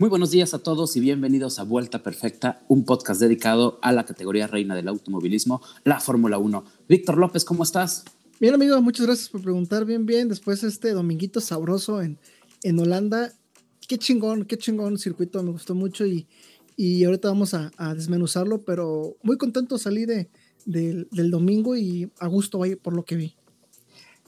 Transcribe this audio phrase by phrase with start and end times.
[0.00, 4.06] Muy buenos días a todos y bienvenidos a Vuelta Perfecta, un podcast dedicado a la
[4.06, 6.64] categoría reina del automovilismo, la Fórmula 1.
[6.88, 8.04] Víctor López, ¿cómo estás?
[8.38, 9.84] Bien, amigo, muchas gracias por preguntar.
[9.84, 10.28] Bien, bien.
[10.28, 12.16] Después de este dominguito sabroso en,
[12.62, 13.32] en Holanda.
[13.88, 16.28] Qué chingón, qué chingón circuito, me gustó mucho y,
[16.76, 20.30] y ahorita vamos a, desmenuzarlo, pero muy contento salí de,
[20.64, 23.37] del domingo y a gusto por lo que vi.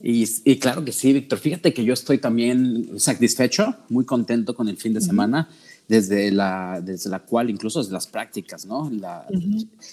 [0.03, 1.39] Y, claro que sí, Víctor.
[1.39, 5.51] Fíjate que yo estoy también satisfecho, muy contento con el fin de semana,
[5.89, 8.91] desde, la, desde la cual, incluso desde las prácticas, ¿no?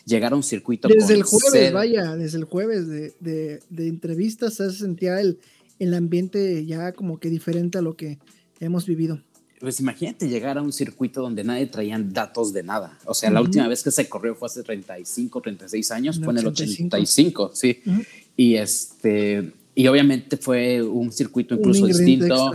[0.05, 0.87] Llegar a un circuito.
[0.87, 5.39] Desde el jueves, vaya, desde el jueves de, de, de entrevistas se sentía el,
[5.79, 8.19] el ambiente ya como que diferente a lo que
[8.59, 9.21] hemos vivido.
[9.59, 12.97] Pues imagínate llegar a un circuito donde nadie traían datos de nada.
[13.05, 16.39] O sea, la última vez que se corrió fue hace 35, 36 años, fue en
[16.39, 17.81] el 85, sí.
[18.35, 22.51] Y este y obviamente fue un circuito incluso distinto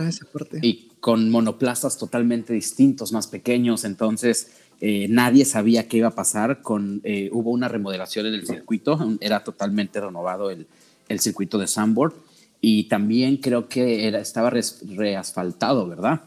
[0.61, 3.85] y con monoplazas totalmente distintos, más pequeños.
[3.85, 4.49] Entonces,
[4.81, 6.61] eh, nadie sabía qué iba a pasar.
[6.61, 10.67] Con, eh, hubo una remodelación en el circuito, era totalmente renovado el,
[11.07, 12.13] el circuito de Sandboard.
[12.59, 16.23] Y también creo que era, estaba reasfaltado, ¿verdad?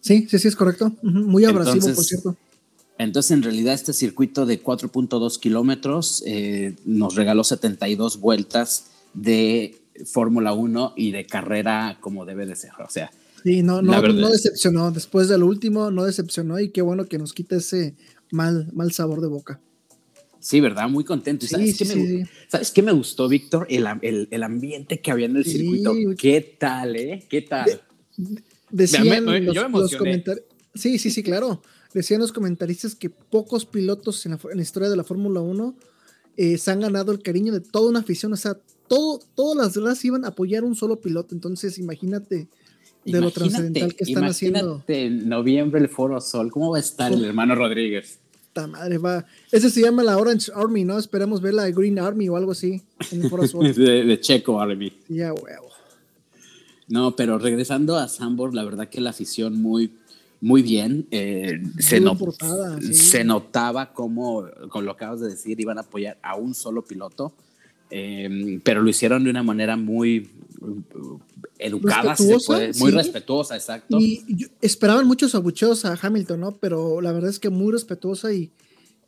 [0.00, 0.90] Sí, sí, sí, es correcto.
[1.02, 2.36] Muy abrasivo, por cierto.
[2.98, 10.52] Entonces, en realidad, este circuito de 4.2 kilómetros eh, nos regaló 72 vueltas de Fórmula
[10.52, 12.72] 1 y de carrera como debe de ser.
[12.84, 13.10] O sea,
[13.42, 14.90] sí, no, no, no decepcionó.
[14.90, 17.94] Después del último, no decepcionó y qué bueno que nos quita ese
[18.30, 19.60] mal, mal sabor de boca.
[20.44, 20.90] Sí, ¿verdad?
[20.90, 21.46] Muy contento.
[21.46, 23.66] ¿Sabes, qué me, ¿Sabes, qué me, gustó, Víctor?
[23.70, 23.86] El,
[24.30, 25.94] el, ambiente que había en el circuito.
[26.18, 27.24] ¿Qué tal, eh?
[27.30, 27.80] ¿Qué tal?
[28.70, 29.24] decían
[29.72, 30.44] los, comentarios.
[30.74, 31.62] Sí, sí, sí, claro.
[31.94, 35.76] Decían los comentaristas que pocos pilotos en la, historia de la Fórmula 1
[36.36, 38.32] eh, se han ganado el cariño de toda una afición.
[38.34, 38.58] O sea,
[38.88, 41.34] todo, todas las demás iban a apoyar un solo piloto.
[41.34, 42.48] Entonces, imagínate
[43.04, 44.82] de lo trascendental que están haciendo.
[44.88, 46.50] en noviembre el Foro Sol.
[46.50, 48.18] ¿Cómo va a estar el hermano Rodríguez?
[48.46, 49.26] Esta madre va.
[49.50, 50.98] Ese se llama la Orange Army, ¿no?
[50.98, 53.74] Esperemos ver la Green Army o algo así en el Foro Sol.
[53.74, 54.92] de, Checo Army.
[55.08, 55.70] Ya, huevo.
[56.88, 59.92] No, pero regresando a Sambor, la verdad que la afición muy,
[60.40, 61.06] muy bien.
[61.10, 62.02] Eh, se,
[62.92, 66.84] se notaba como, con lo que acabas de decir, iban a apoyar a un solo
[66.84, 67.32] piloto.
[67.96, 70.28] Em, pero lo hicieron de una manera muy
[71.60, 72.16] educada,
[72.80, 74.00] muy respetuosa, exacto.
[74.00, 76.52] Y esperaban muchos abucheos a Hamilton, ¿no?
[76.56, 78.50] Pero la verdad es que muy respetuosa y,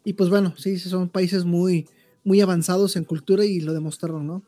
[0.05, 1.89] y pues bueno, sí, son países muy,
[2.23, 4.45] muy avanzados en cultura y lo demostraron, ¿no?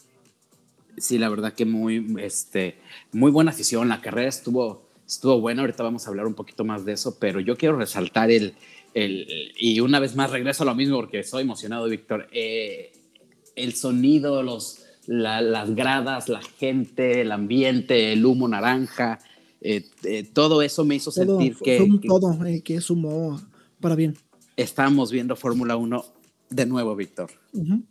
[0.99, 2.79] Sí, la verdad que muy, este,
[3.11, 3.89] muy buena afición.
[3.89, 5.63] La carrera estuvo, estuvo buena.
[5.63, 8.55] Ahorita vamos a hablar un poquito más de eso, pero yo quiero resaltar el,
[8.95, 9.27] el
[9.59, 12.29] y una vez más regreso a lo mismo porque estoy emocionado, Víctor.
[12.31, 12.93] Eh,
[13.59, 19.19] el sonido, los, las gradas, la gente, el ambiente, el humo naranja,
[19.61, 23.41] eh, eh, todo eso me hizo sentir que, Todo, eh, que sumó
[23.81, 24.17] para bien.
[24.57, 26.05] Estamos viendo Fórmula 1
[26.51, 27.31] de nuevo, Víctor,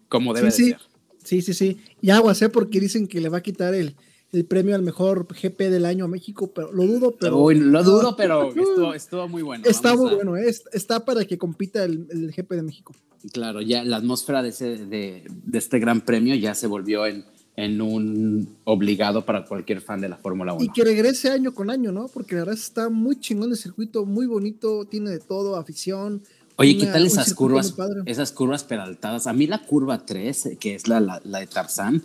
[0.10, 0.80] como debe sí, ser.
[1.24, 1.78] Sí, sí, sí.
[2.02, 2.50] Y aguas, ¿eh?
[2.50, 3.96] Porque dicen que le va a quitar el,
[4.32, 7.52] el premio al mejor GP del año a México, pero lo dudo, pero...
[7.52, 8.52] lo dudo, pero
[8.94, 9.64] estuvo, muy bueno.
[9.66, 12.94] Está muy bueno, está para que compita el, el GP de México.
[13.32, 17.82] Claro, ya la atmósfera de, ese, de, este gran premio ya se volvió en, en
[17.82, 20.64] un obligado para cualquier fan de la Fórmula 1.
[20.64, 22.08] Y que regrese año con año, ¿no?
[22.08, 26.22] Porque la verdad está muy chingón el circuito, muy bonito, tiene de todo, afición.
[26.58, 27.76] Qué tal esas curvas,
[28.06, 29.28] esas curvas peraltadas?
[29.28, 32.02] A mí la curva 3, que es la, la, de Tarzán,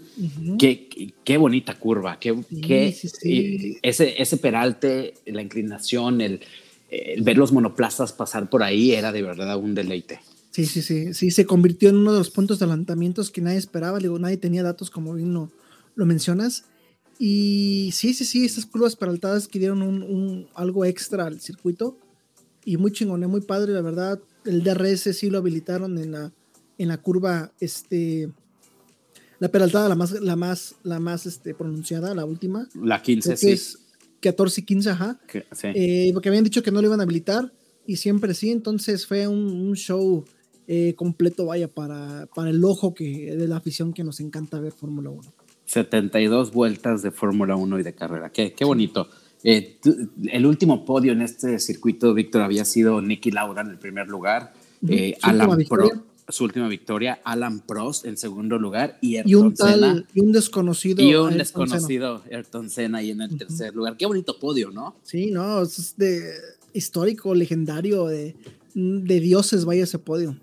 [0.58, 2.94] qué, qué, bonita curva, qué, qué
[3.82, 6.40] Ese, ese peralte, la inclinación, el,
[6.90, 10.20] el ver los monoplazas pasar por ahí era de verdad un deleite.
[10.50, 13.56] Sí, sí, sí, sí, se convirtió en uno de los puntos de adelantamientos que nadie
[13.56, 15.50] esperaba, digo, nadie tenía datos como bien lo,
[15.96, 16.64] mencionas.
[17.18, 21.96] Y sí, sí, sí, esas curvas peraltadas que dieron un, algo extra al circuito
[22.66, 24.20] y muy chingón, muy padre, la verdad.
[24.44, 26.32] El DRS sí lo habilitaron en la,
[26.78, 28.30] en la curva, este,
[29.38, 32.68] la peraltada, la más, la más, la más este, pronunciada, la última.
[32.74, 33.50] La 15, sí.
[33.50, 33.78] Es
[34.20, 35.20] 14 y 15, ajá.
[35.62, 37.52] Eh, porque habían dicho que no lo iban a habilitar
[37.86, 40.24] y siempre sí, entonces fue un show
[40.68, 44.72] eh, completo, vaya, para, para el ojo que, de la afición que nos encanta ver
[44.72, 45.22] Fórmula 1.
[45.64, 49.08] 72 vueltas de Fórmula 1 y de carrera, qué, qué bonito.
[49.44, 49.78] Eh,
[50.30, 54.52] el último podio en este circuito, Víctor, había sido Nicky Laura en el primer lugar,
[54.88, 55.90] eh, Alan Pro,
[56.28, 60.32] su última victoria, Alan Prost en segundo lugar y Ayrton y un Senna, y un
[60.32, 63.96] desconocido y un desconocido Ayrton Senna ahí en el tercer lugar.
[63.96, 64.94] Qué bonito podio, ¿no?
[65.02, 66.32] Sí, no, es de
[66.72, 68.34] histórico, legendario, de,
[68.74, 70.36] de dioses, vaya ese podio.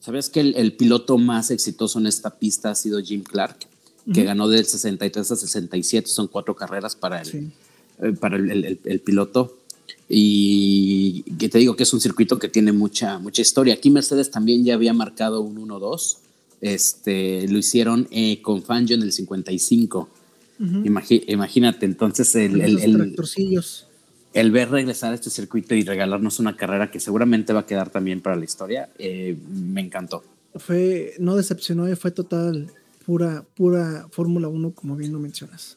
[0.00, 3.66] ¿Sabes que el, piloto más exitoso en esta pista ha sido Jim Clark,
[4.12, 6.08] que ganó del 63 a 67?
[6.08, 7.50] Son cuatro carreras para el, eh,
[8.20, 9.58] para el, piloto.
[10.08, 13.74] y que te digo que es un circuito que tiene mucha, mucha historia.
[13.74, 16.18] Aquí Mercedes también ya había marcado un 1-2.
[16.64, 20.08] Este, lo hicieron eh, con Fangio en el 55.
[21.26, 23.14] imagínate, entonces el, el, el,
[24.32, 27.90] el, ver regresar a este circuito y regalarnos una carrera que seguramente va a quedar
[27.90, 30.24] también para la historia, eh, me encantó.
[30.54, 32.72] Fue, no decepcionó, fue total,
[33.04, 35.76] pura, pura Fórmula 1, como bien lo mencionas.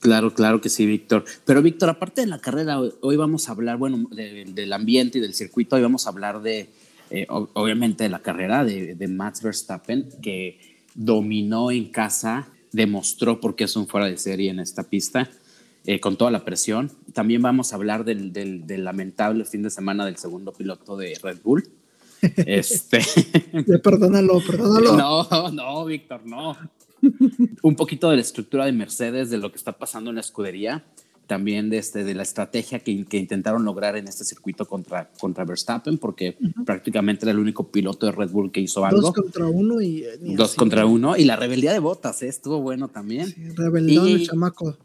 [0.00, 1.24] Claro, claro que sí, Víctor.
[1.44, 5.34] Pero Víctor, aparte de la carrera, hoy vamos a hablar, bueno, del ambiente y del
[5.34, 6.68] circuito, hoy vamos a hablar de,
[7.10, 10.58] eh, obviamente, de la carrera de, de, Max Verstappen, que
[10.94, 15.30] dominó en casa, demostró por qué es un fuera de serie en esta pista,
[15.86, 16.90] eh, con toda la presión.
[17.12, 21.38] También vamos a hablar del, del, lamentable fin de semana del segundo piloto de Red
[21.42, 21.68] Bull.
[22.46, 23.00] Este.
[23.82, 24.96] perdónalo, perdónalo.
[25.30, 26.56] No, no, Víctor, no.
[27.62, 30.84] Un poquito de la estructura de Mercedes, de lo que está pasando en la escudería,
[31.26, 35.44] también de, este, de la estrategia que, que intentaron lograr en este circuito contra, contra
[35.44, 39.02] Verstappen, porque prácticamente era el único piloto de Red Bull que hizo algo.
[39.02, 40.04] Dos contra uno y...
[40.04, 42.28] Eh, Dos contra uno, y la rebeldía de Botas, ¿eh?
[42.28, 43.26] estuvo bueno también.
[43.26, 44.78] Sí, rebeldón el chamaco.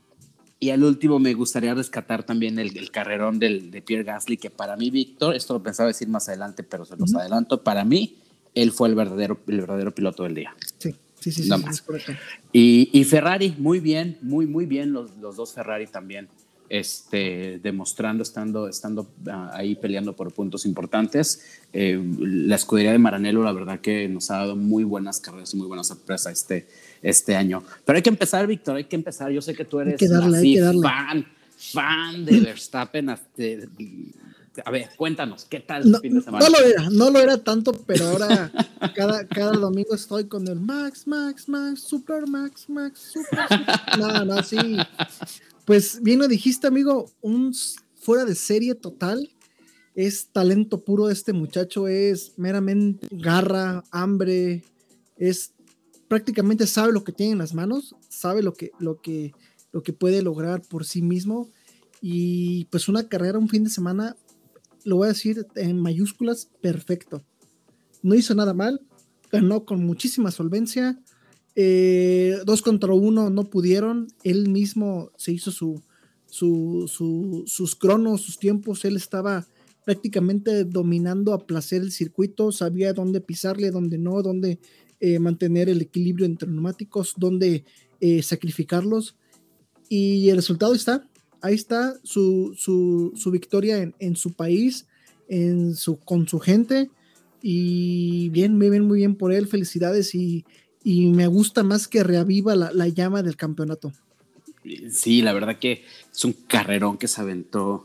[0.59, 4.49] Y al último me gustaría rescatar también el, el carrerón del, de Pierre Gasly, que
[4.49, 8.17] para mí, Víctor, esto lo pensaba decir más adelante, pero se los adelanto, para mí,
[8.53, 10.55] él fue el verdadero, el verdadero piloto del día.
[10.77, 10.93] Sí.
[11.23, 12.13] Sí, sí, sí,
[12.51, 16.27] Y, y, Ferrari, muy bien, muy, muy bien los, los, dos Ferrari también,
[16.67, 21.61] este, demostrando, estando, estando ah, ahí peleando por puntos importantes.
[21.71, 25.57] Eh, la escudería de Maranello, la verdad que nos ha dado muy buenas carreras y
[25.57, 26.67] muy buenas sorpresas este,
[27.01, 27.63] este año.
[27.85, 29.31] Pero hay que empezar, Víctor, hay que empezar.
[29.31, 29.97] Yo sé que tú eres
[30.81, 31.25] fan,
[31.55, 33.43] fan de Verstappen, hasta,
[34.63, 36.45] a ver, cuéntanos, ¿qué tal no, fin de semana?
[36.47, 38.51] No lo era, no lo era tanto, pero ahora
[38.95, 43.45] cada, cada domingo estoy con el Max, Max, Max, Super Max, Max, Super.
[43.97, 44.77] No, no, sí.
[45.65, 47.53] Pues bien lo dijiste, amigo, un
[47.95, 49.29] fuera de serie total.
[49.95, 54.63] Es talento puro este muchacho, es meramente garra, hambre,
[55.17, 55.53] es
[56.07, 59.33] prácticamente sabe lo que tiene en las manos, sabe lo que, lo que,
[59.71, 61.49] lo que puede lograr por sí mismo.
[62.01, 64.15] Y pues una carrera, un fin de semana
[64.85, 67.23] lo voy a decir en mayúsculas, perfecto.
[68.01, 68.81] No hizo nada mal,
[69.31, 70.99] ganó con muchísima solvencia.
[71.55, 74.07] Eh, dos contra uno no pudieron.
[74.23, 75.81] Él mismo se hizo su,
[76.27, 78.83] sus cronos, sus tiempos.
[78.85, 79.47] Él estaba
[79.85, 84.59] prácticamente dominando a placer el circuito, sabía dónde pisarle, dónde no, dónde
[84.99, 87.65] eh, mantener el equilibrio entre neumáticos, dónde
[87.99, 89.15] eh, sacrificarlos.
[89.89, 91.09] Y el resultado está,
[91.43, 94.87] ahí está su, su, victoria en, su país,
[95.27, 96.89] en su, con su gente.
[97.41, 100.45] Y bien, me ven muy bien por él, felicidades y,
[100.85, 103.91] me gusta más que reaviva la, llama del campeonato.
[104.89, 107.83] Sí, la verdad que es un carrerón que se aventó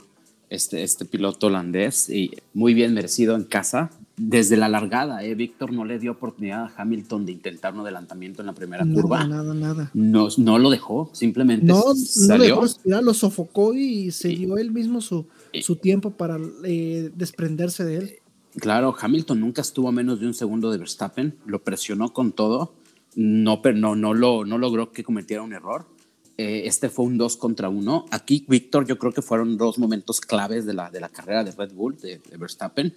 [0.50, 5.34] este, este piloto holandés y muy bien merecido en casa desde la largada, ¿eh?
[5.34, 9.24] Víctor no le dio oportunidad a Hamilton de intentar un adelantamiento en la primera curva.
[9.26, 9.90] Nada, nada.
[9.94, 12.56] No, no lo dejó, simplemente no, salió.
[12.56, 15.26] No dejó lo sofocó y se dio él mismo su,
[15.60, 18.12] su tiempo para eh, desprenderse de él.
[18.56, 22.74] Claro, Hamilton nunca estuvo a menos de un segundo de Verstappen, lo presionó con todo,
[23.14, 25.86] no, pero no, no, lo, no logró que cometiera un error.
[26.38, 28.06] Eh, este fue un 2 contra 1.
[28.10, 31.50] Aquí, Víctor, yo creo que fueron dos momentos claves de la, de la carrera de
[31.52, 32.94] Red Bull, de, de Verstappen.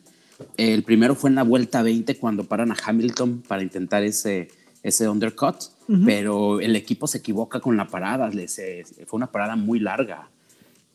[0.57, 4.47] El primero fue en la vuelta 20 cuando paran a Hamilton para intentar ese,
[4.83, 5.57] ese undercut,
[6.05, 10.29] pero el equipo se equivoca con la parada, fue una parada muy larga.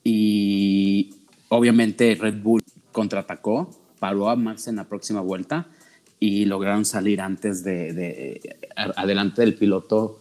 [0.03, 1.15] Y
[1.49, 2.63] obviamente Red Bull
[2.93, 5.69] contraatacó, paró a Max en la próxima vuelta
[6.19, 8.41] y lograron salir antes de,
[8.75, 10.21] adelante del piloto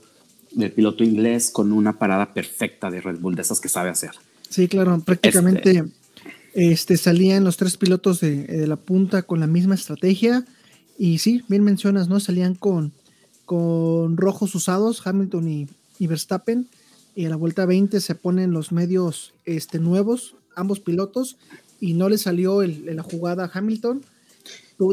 [0.56, 4.12] del piloto inglés con una parada perfecta de Red Bull de esas que sabe hacer.
[4.50, 5.84] Sí, claro, prácticamente
[6.54, 10.46] este, salían los tres pilotos de, la punta con la misma estrategia.
[10.98, 12.20] Y sí, bien mencionas, ¿no?
[12.22, 12.94] Salían con,
[13.46, 15.68] con rojos usados, Hamilton
[16.00, 16.68] y, Verstappen.
[17.16, 21.38] Y a la vuelta 20 se ponen los medios este, nuevos, ambos pilotos,
[21.82, 24.02] y no le salió la jugada a Hamilton.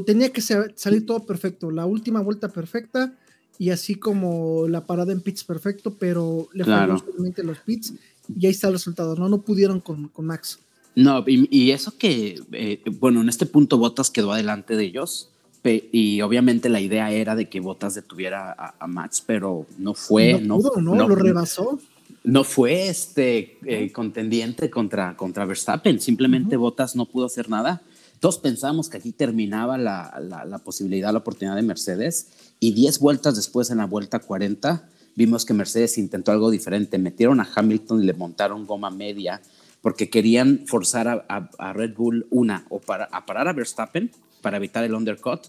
[0.04, 1.70] Tenía que salir todo perfecto.
[1.70, 3.12] La última vuelta perfecta,
[3.58, 6.98] y así como la parada en pits perfecto, pero le claro.
[6.98, 7.94] fallaron los pits,
[8.34, 9.16] y ahí está el resultado.
[9.16, 10.58] No, no pudieron con, con Max.
[10.94, 15.30] No, y, eso que, eh, bueno, en este punto Botas quedó adelante de ellos.
[15.64, 20.40] Y obviamente la idea era de que Botas detuviera a, Max, pero no fue.
[20.40, 21.78] No, pudo, no, lo rebasó.
[22.24, 26.00] No fue este eh, contendiente contra, contra Verstappen.
[26.00, 27.80] Simplemente Botas no pudo hacer nada.
[28.22, 32.28] Todos pensamos que aquí terminaba la, la, la posibilidad, la oportunidad de Mercedes.
[32.60, 36.98] Y 10 vueltas después, en la vuelta 40, vimos que Mercedes intentó algo diferente.
[36.98, 39.42] Metieron a Hamilton y le montaron goma media
[39.80, 44.84] porque querían forzar a, Red Bull, una, o para, a parar a Verstappen para evitar
[44.84, 45.48] el undercut,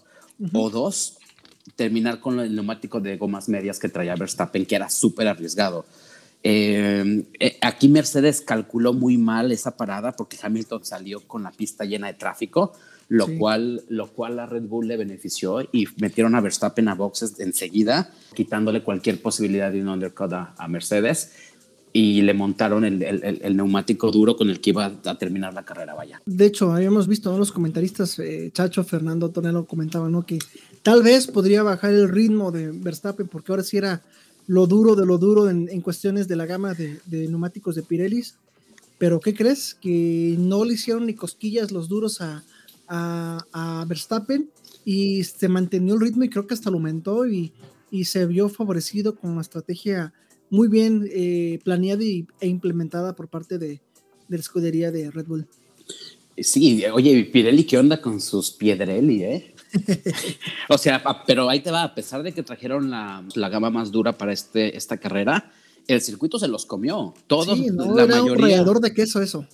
[0.52, 1.18] o dos,
[1.76, 5.86] terminar con el neumático de gomas medias que traía Verstappen, que era súper arriesgado.
[6.46, 11.86] Eh, eh, aquí Mercedes calculó muy mal esa parada porque Hamilton salió con la pista
[11.86, 12.74] llena de tráfico,
[13.08, 17.40] lo, cual, lo cual a Red Bull le benefició y metieron a Verstappen a boxes
[17.40, 21.32] enseguida, quitándole cualquier posibilidad de un undercut a, Mercedes
[21.94, 25.94] y le montaron el, el, neumático duro con el que iba a terminar la carrera,
[25.94, 26.20] vaya.
[26.26, 30.26] De hecho, habíamos visto a los comentaristas, eh, Chacho, Fernando, Tonelo comentaban ¿no?
[30.26, 30.38] que
[30.82, 34.02] tal vez podría bajar el ritmo de Verstappen porque ahora sí era
[34.46, 38.22] lo duro de lo duro en, cuestiones de la gama de, neumáticos de Pirelli.
[38.98, 39.74] Pero ¿qué crees?
[39.74, 42.42] Que no le hicieron ni cosquillas los duros a,
[43.88, 44.50] Verstappen
[44.84, 47.52] y se mantenió el ritmo y creo que hasta lo aumentó y,
[48.04, 50.12] se vio favorecido con una estrategia
[50.50, 55.26] muy bien eh, planeada y, e implementada por parte de, de la escudería de Red
[55.26, 55.46] Bull.
[56.36, 59.53] Sí, oye, Pirelli, ¿qué onda con sus Piedrelli, eh?
[60.68, 63.90] O sea, pero ahí te va, a pesar de que trajeron la, la gama más
[63.90, 65.52] dura para este, esta carrera,
[65.86, 67.14] el circuito se los comió.
[67.26, 68.62] Todos, sí, no, la era mayoría.
[68.62, 69.46] Un de queso eso.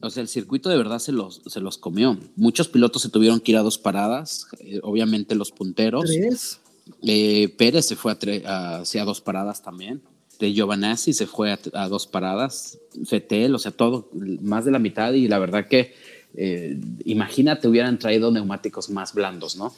[0.00, 2.18] O sea, el circuito de verdad se los, se los comió.
[2.36, 6.04] Muchos pilotos se tuvieron que ir a dos paradas, eh, obviamente los punteros.
[6.04, 6.60] Tres.
[7.02, 8.12] Eh, Pérez se fue
[8.46, 10.02] a, a, dos paradas también.
[10.38, 12.78] De Giovanazzi se fue a, a, dos paradas.
[13.06, 14.08] Fetel, o sea, todo,
[14.40, 15.12] más de la mitad.
[15.12, 15.94] Y la verdad que
[16.34, 19.74] eh, imagínate, hubieran traído neumáticos más blandos, ¿no?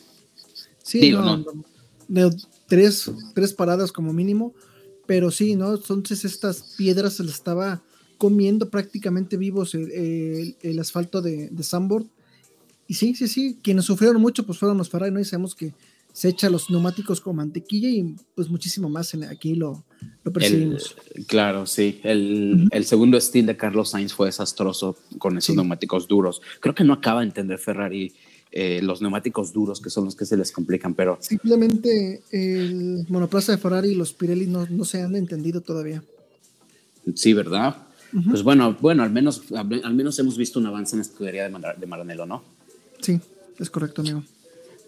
[0.83, 2.31] Sí, no,
[2.67, 4.55] tres, tres paradas como mínimo,
[5.07, 5.75] pero sí, ¿no?
[5.75, 7.83] Entonces estas piedras se les estaba
[8.19, 12.07] comiendo prácticamente vivos el, asfalto de, de Sandboard.
[12.87, 15.21] Y sí, sí, sí, quienes sufrieron mucho pues fueron los Ferrari, ¿no?
[15.21, 15.73] Y sabemos que
[16.13, 19.85] se echa los neumáticos con mantequilla y pues muchísimo más en, aquí lo,
[20.25, 20.97] lo percibimos.
[21.27, 22.01] claro, sí.
[22.03, 26.41] El, el, segundo stint de Carlos Sainz fue desastroso con esos neumáticos duros.
[26.61, 28.13] Creo que no acaba de entender Ferrari
[28.53, 31.19] eh, los neumáticos duros que son los que se les complican, pero...
[31.21, 36.03] Simplemente el monoplaza de Ferrari y los Pirelli no, no se han entendido todavía.
[37.15, 37.77] Sí, ¿verdad?
[38.29, 41.57] Pues bueno, bueno, al menos, al menos hemos visto un avance en la escudería de,
[41.79, 42.43] de Maranello, ¿no?
[43.01, 43.21] Sí,
[43.59, 44.25] es correcto, amigo.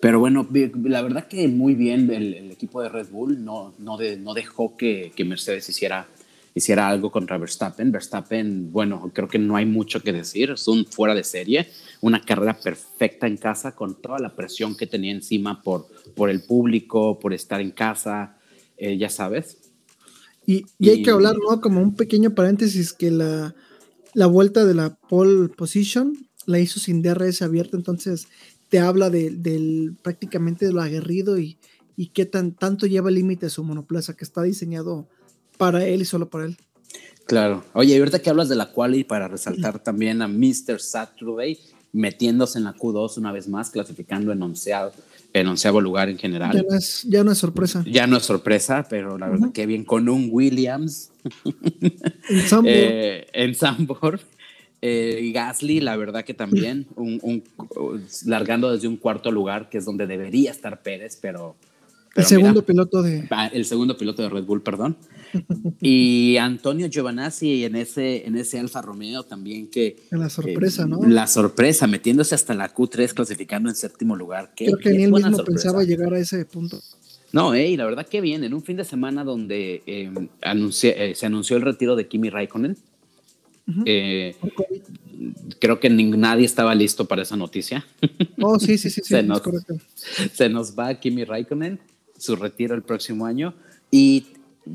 [0.02, 0.48] Pero bueno,
[0.82, 5.12] la verdad que muy bien el, equipo de Red Bull no, no, no dejó que,
[5.14, 6.08] que, Mercedes hiciera,
[6.56, 7.92] hiciera algo contra Verstappen.
[7.92, 11.68] Verstappen, bueno, creo que no hay mucho que decir, es un fuera de serie,
[12.00, 16.42] una carrera perfecta en casa con toda la presión que tenía encima por, por el
[16.42, 18.36] público, por estar en casa,
[18.78, 19.58] eh, ya sabes.
[20.44, 21.60] Y, y, hay que hablar, ¿no?
[21.60, 23.54] Como un pequeño paréntesis, que la,
[24.14, 28.26] la vuelta de la pole position la hizo sin DRS abierto, entonces
[28.72, 31.58] te habla de, del prácticamente de lo aguerrido y,
[31.94, 35.06] y qué tan, tanto lleva el límite su monoplaza, que está diseñado
[35.58, 36.56] para él y solo para él.
[37.26, 37.64] Claro.
[37.74, 40.80] Oye, y ahorita que hablas de la quali, para resaltar también a Mr.
[40.80, 41.58] Saturday
[41.92, 44.92] metiéndose en la Q2 una vez más, clasificando en onceavo,
[45.34, 46.56] en onceavo lugar en general.
[46.56, 47.84] Ya no, es, ya no es sorpresa.
[47.86, 51.10] Ya no es sorpresa, pero la verdad que bien con un Williams
[51.44, 52.72] en Sambor.
[52.74, 54.20] eh, en Sambor
[54.82, 57.44] eh, Gasly, la verdad que también, un,
[58.26, 61.54] largando desde un cuarto lugar, que es donde debería estar Pérez, pero...
[62.16, 63.28] el segundo piloto de...
[63.30, 64.96] Ah, el segundo piloto de Red Bull, perdón.
[65.80, 70.02] y Antonio Giovanazzi en ese, en ese Alfa Romeo también que...
[70.10, 71.00] La sorpresa, ¿no?
[71.06, 74.52] La sorpresa, metiéndose hasta la Q3, clasificando en séptimo lugar.
[74.56, 76.80] Creo que ni él mismo pensaba llegar a ese punto.
[77.30, 80.12] No, hey, la verdad que bien, en un fin de semana donde eh,
[80.42, 82.76] eh, se anunció el retiro de Kimi Raikkonen,
[83.86, 84.34] eh,
[85.58, 87.86] creo que nadie estaba listo para esa noticia.
[88.40, 89.42] Oh, sí, sí, sí, sí se, nos,
[90.32, 91.80] se nos va Kimi Raikkonen,
[92.18, 93.54] su retiro el próximo año
[93.90, 94.26] y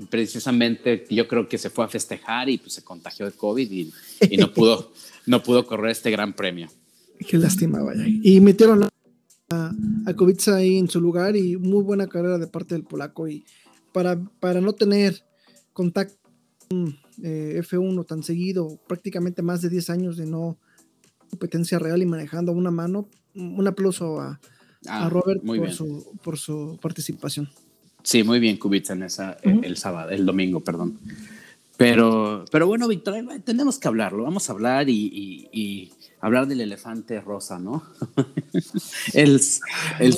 [0.09, 4.37] precisamente yo creo que se fue a festejar y pues se contagió de COVID y,
[4.37, 4.91] no, pudo,
[5.25, 6.69] no pudo correr este gran premio.
[7.27, 8.03] Qué lástima, vaya.
[8.05, 9.73] Y metieron a,
[10.05, 13.45] a Kubica ahí en su lugar y muy buena carrera de parte del polaco y
[13.91, 15.23] para, para no tener
[15.73, 16.26] contacto
[16.69, 20.57] eh, F1 tan seguido, prácticamente más de 10 años de no
[21.29, 24.39] competencia real y manejando una mano, un aplauso a,
[24.87, 27.49] ah, Robert por su, por su, participación.
[28.03, 30.99] Sí, muy bien Kubica en esa, el, sábado, el domingo, perdón.
[31.75, 34.23] Pero, pero bueno, Víctor, tenemos que hablarlo.
[34.23, 37.83] Vamos a hablar y, hablar del elefante rosa, ¿no?
[39.13, 39.39] el,
[39.99, 40.17] el,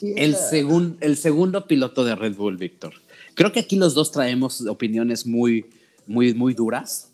[0.00, 2.94] el, el segundo piloto de Red Bull, Víctor.
[3.36, 5.66] Creo que aquí los dos traemos opiniones muy,
[6.06, 7.12] muy, muy duras,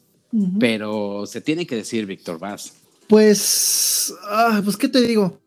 [0.61, 2.75] pero se tiene que decir, Víctor, vas.
[3.09, 5.41] Pues, ah, pues, ¿qué te digo?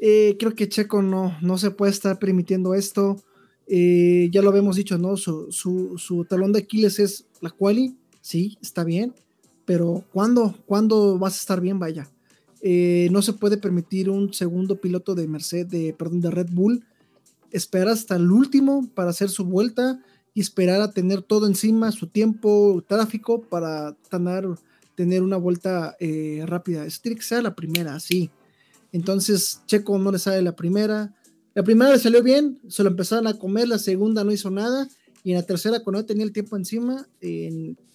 [0.00, 3.22] Eh, creo que Checo no, no se puede estar permitiendo esto.
[3.66, 5.16] Eh, ya lo habíamos dicho, ¿no?
[5.16, 9.14] Su, su, talón de Aquiles es la quali, sí, está bien,
[9.64, 10.54] pero ¿cuándo?
[10.66, 11.78] ¿Cuándo vas a estar bien?
[11.78, 12.10] Vaya.
[12.60, 16.84] Eh, no se puede permitir un segundo piloto de Mercedes, de, perdón, de Red Bull.
[17.52, 20.00] Esperar hasta el último para hacer su vuelta
[20.34, 24.48] y esperar a tener todo encima, su tiempo, tráfico, para tener,
[24.94, 26.86] tener una vuelta eh, rápida.
[26.86, 28.30] Eso tiene que ser la primera, sí.
[28.92, 31.14] Entonces, Checo no le sale la primera.
[31.54, 34.88] La primera le salió bien, se lo empezaron a comer, la segunda no hizo nada,
[35.22, 37.06] y en la tercera, cuando tenía el tiempo encima,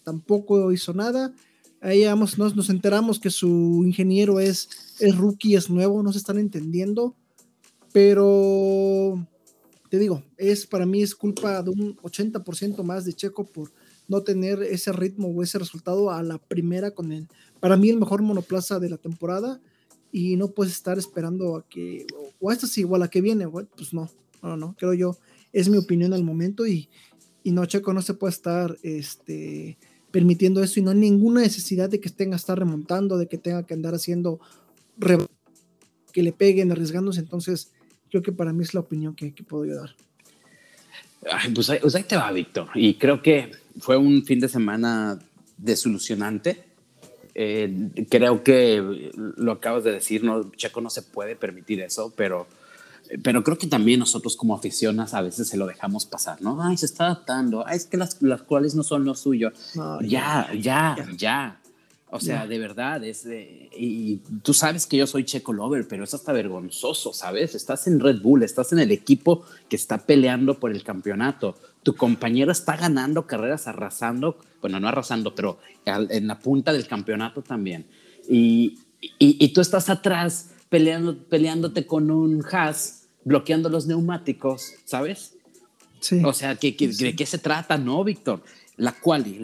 [0.03, 1.33] tampoco hizo nada.
[1.81, 6.19] Ahí vamos, nos, nos, enteramos que su ingeniero es, es rookie, es nuevo, no se
[6.19, 7.15] están entendiendo,
[7.91, 9.27] pero
[9.89, 13.71] te digo, es para mí es culpa de un 80% más de Checo por
[14.07, 17.27] no tener ese ritmo o ese resultado a la primera con él.
[17.59, 19.59] Para mí el mejor monoplaza de la temporada
[20.11, 22.05] y no puedes estar esperando a que,
[22.39, 24.09] o, esta sí, igual a que viene, pues no,
[24.41, 25.17] no, no, creo yo,
[25.53, 26.89] es mi opinión al momento y,
[27.43, 29.77] y no, Checo no se puede estar este,
[30.11, 33.37] permitiendo eso y no hay ninguna necesidad de que tenga que estar remontando, de que
[33.37, 34.39] tenga que andar haciendo
[36.11, 37.71] que le peguen, arriesgándose, entonces
[38.09, 39.95] creo que para mí es la opinión que, puedo yo dar.
[41.53, 42.69] pues, ahí, pues ahí te va, Víctor.
[42.75, 45.19] Y creo que fue un fin de semana
[45.57, 46.63] desilusionante.
[47.35, 52.47] Eh, creo que lo acabas de decir, no, Checo no se puede permitir eso, pero,
[53.21, 56.63] pero creo que también nosotros como aficionados a veces se lo dejamos pasar, ¿no?
[56.63, 59.51] Ay, se está adaptando, Ay, es que las, las cuales no son lo suyo.
[60.01, 61.59] ya, ya, ya,
[62.09, 66.13] o sea, de verdad, es y tú sabes que yo soy Checo Lover, pero es
[66.13, 67.53] hasta vergonzoso, ¿sabes?
[67.53, 71.57] Estás en Red Bull, estás en el equipo que está peleando por el campeonato.
[71.83, 77.41] Tu compañero está ganando carreras, arrasando, bueno, no arrasando, pero en la punta del campeonato
[77.41, 77.85] también.
[78.29, 78.79] Y,
[79.19, 85.35] y, tú estás atrás peleando, peleándote con un Haas, bloqueando los neumáticos, ¿sabes?
[85.99, 86.21] Sí.
[86.23, 88.43] O sea, ¿de qué se trata, no, Víctor?
[88.77, 89.39] La quali,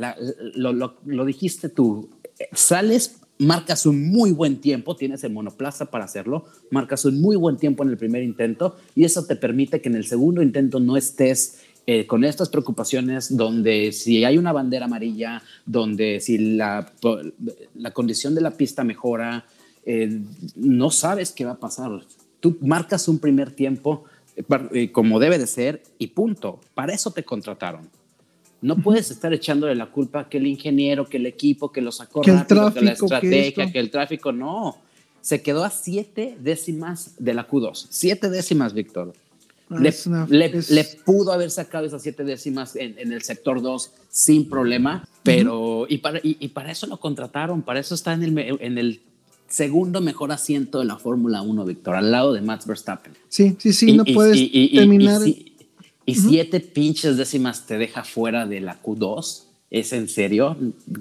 [0.55, 2.09] lo, dijiste tú,
[2.53, 7.57] sales, marcas un muy buen tiempo, tienes el monoplaza para hacerlo, marcas un muy buen
[7.57, 10.97] tiempo en el primer intento y eso te permite que en el segundo intento no
[10.97, 16.93] estés eh, con estas preocupaciones donde si hay una bandera amarilla, donde si la,
[17.75, 19.45] la condición de la pista mejora,
[19.85, 20.21] eh,
[20.55, 21.91] no sabes qué va a pasar.
[22.39, 26.59] Tú marcas un primer tiempo eh, como debe de ser y punto.
[26.73, 27.89] Para eso te contrataron.
[28.63, 32.21] No puedes estar echándole la culpa que el ingeniero, que el equipo, que lo sacó
[32.21, 34.31] que rápido, que la estrategia, que, el tráfico.
[34.31, 34.77] No,
[35.21, 37.87] se quedó a siete décimas de la Q2.
[37.89, 39.13] Siete décimas, Víctor.
[39.69, 39.79] Ah,
[40.29, 45.97] le, pudo haber sacado esas siete décimas en, el sector 2 sin problema, pero y,
[45.97, 49.01] para, y, para eso lo contrataron, para eso está en el, en el
[49.47, 53.13] segundo mejor asiento de la Fórmula 1, Víctor, al lado de Max Verstappen.
[53.29, 55.21] Sí, sí, sí, no puedes terminar.
[56.05, 59.43] Y siete pinches décimas te deja fuera de la Q2.
[59.71, 60.57] ¿Es en serio?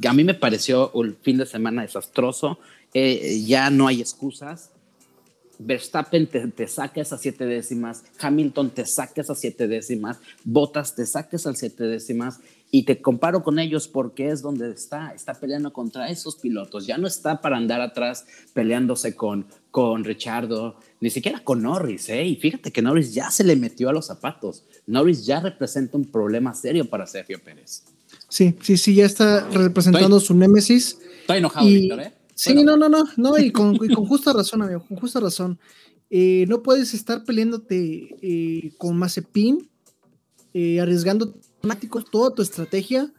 [0.06, 2.58] A mí me pareció un fin de semana desastroso.
[2.94, 4.70] Eh, ya no hay excusas.
[5.58, 11.36] Verstappen te, saca esas siete décimas, Hamilton te saca esas siete décimas, Bottas te saca
[11.36, 12.40] esas siete décimas
[12.74, 16.96] y te comparo con ellos porque es donde está, está peleando contra esos pilotos, ya
[16.96, 22.24] no está para andar atrás peleándose con, con Richardo, ni siquiera con Norris, ¿eh?
[22.24, 26.06] y fíjate que Norris ya se le metió a los zapatos, Norris ya representa un
[26.06, 27.84] problema serio para Sergio Pérez.
[28.30, 30.98] Sí, sí, sí, ya está representando su némesis.
[31.20, 32.14] Estoy enojado, Víctor, ¿eh?
[32.34, 33.76] Sí, no, no, no, no, y con,
[34.08, 35.58] justa razón, amigo, con justa razón.
[36.08, 39.68] Eh, no puedes estar peleándote eh, con Mazepin,
[40.54, 40.80] eh,
[41.62, 43.12] arriesgando toda tu estrategia.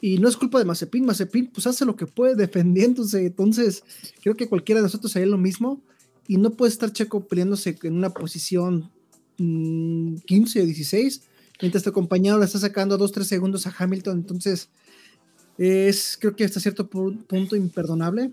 [0.00, 3.26] Y no es culpa de Mazepin, Mazepin pues hace lo que puede defendiéndose.
[3.26, 3.84] Entonces,
[4.22, 5.80] creo que cualquiera de nosotros haría lo mismo.
[6.26, 8.90] Y no puede estar Checo peleándose en una posición
[9.36, 11.22] 15 o 16,
[11.60, 14.18] mientras tu compañero le está sacando 2-3 segundos a Hamilton.
[14.18, 14.68] Entonces,
[15.58, 18.32] es creo que hasta cierto punto imperdonable.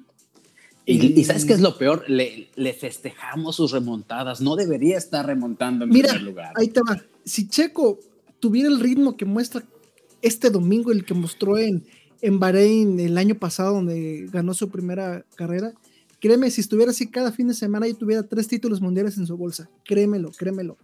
[0.86, 5.86] Y, sabes qué es lo peor, le, le, festejamos sus remontadas, no debería estar remontando
[5.86, 6.54] en primer lugar.
[6.56, 7.02] Ahí te va.
[7.24, 8.00] Si Checo
[8.42, 9.64] tuviera el ritmo que muestra
[10.22, 11.86] este domingo, el que mostró en,
[12.22, 15.74] en Bahrein el año pasado, donde ganó su primera carrera,
[16.20, 19.38] créeme, si estuviera así cada fin de semana y tuviera tres títulos mundiales en su
[19.38, 20.78] bolsa, créemelo, créemelo.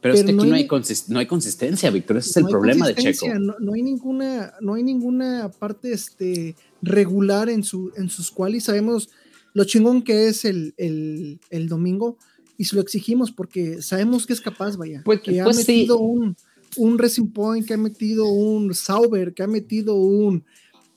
[0.00, 0.66] Pero, es que aquí no hay,
[1.08, 3.26] no hay, consistencia, Víctor, ese es el problema de Checo.
[3.38, 9.10] No, hay ninguna, no hay ninguna parte este, regular en, su, en sus cuales sabemos
[9.52, 12.16] lo chingón que es el, el, domingo
[12.56, 15.02] y se lo exigimos porque sabemos que es capaz, vaya.
[15.04, 16.36] Pues, que ha pues metido un,
[16.76, 20.44] un Racing Point, que ha metido un Sauber, que ha metido un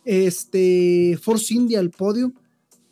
[0.05, 2.31] este, Force India al podio,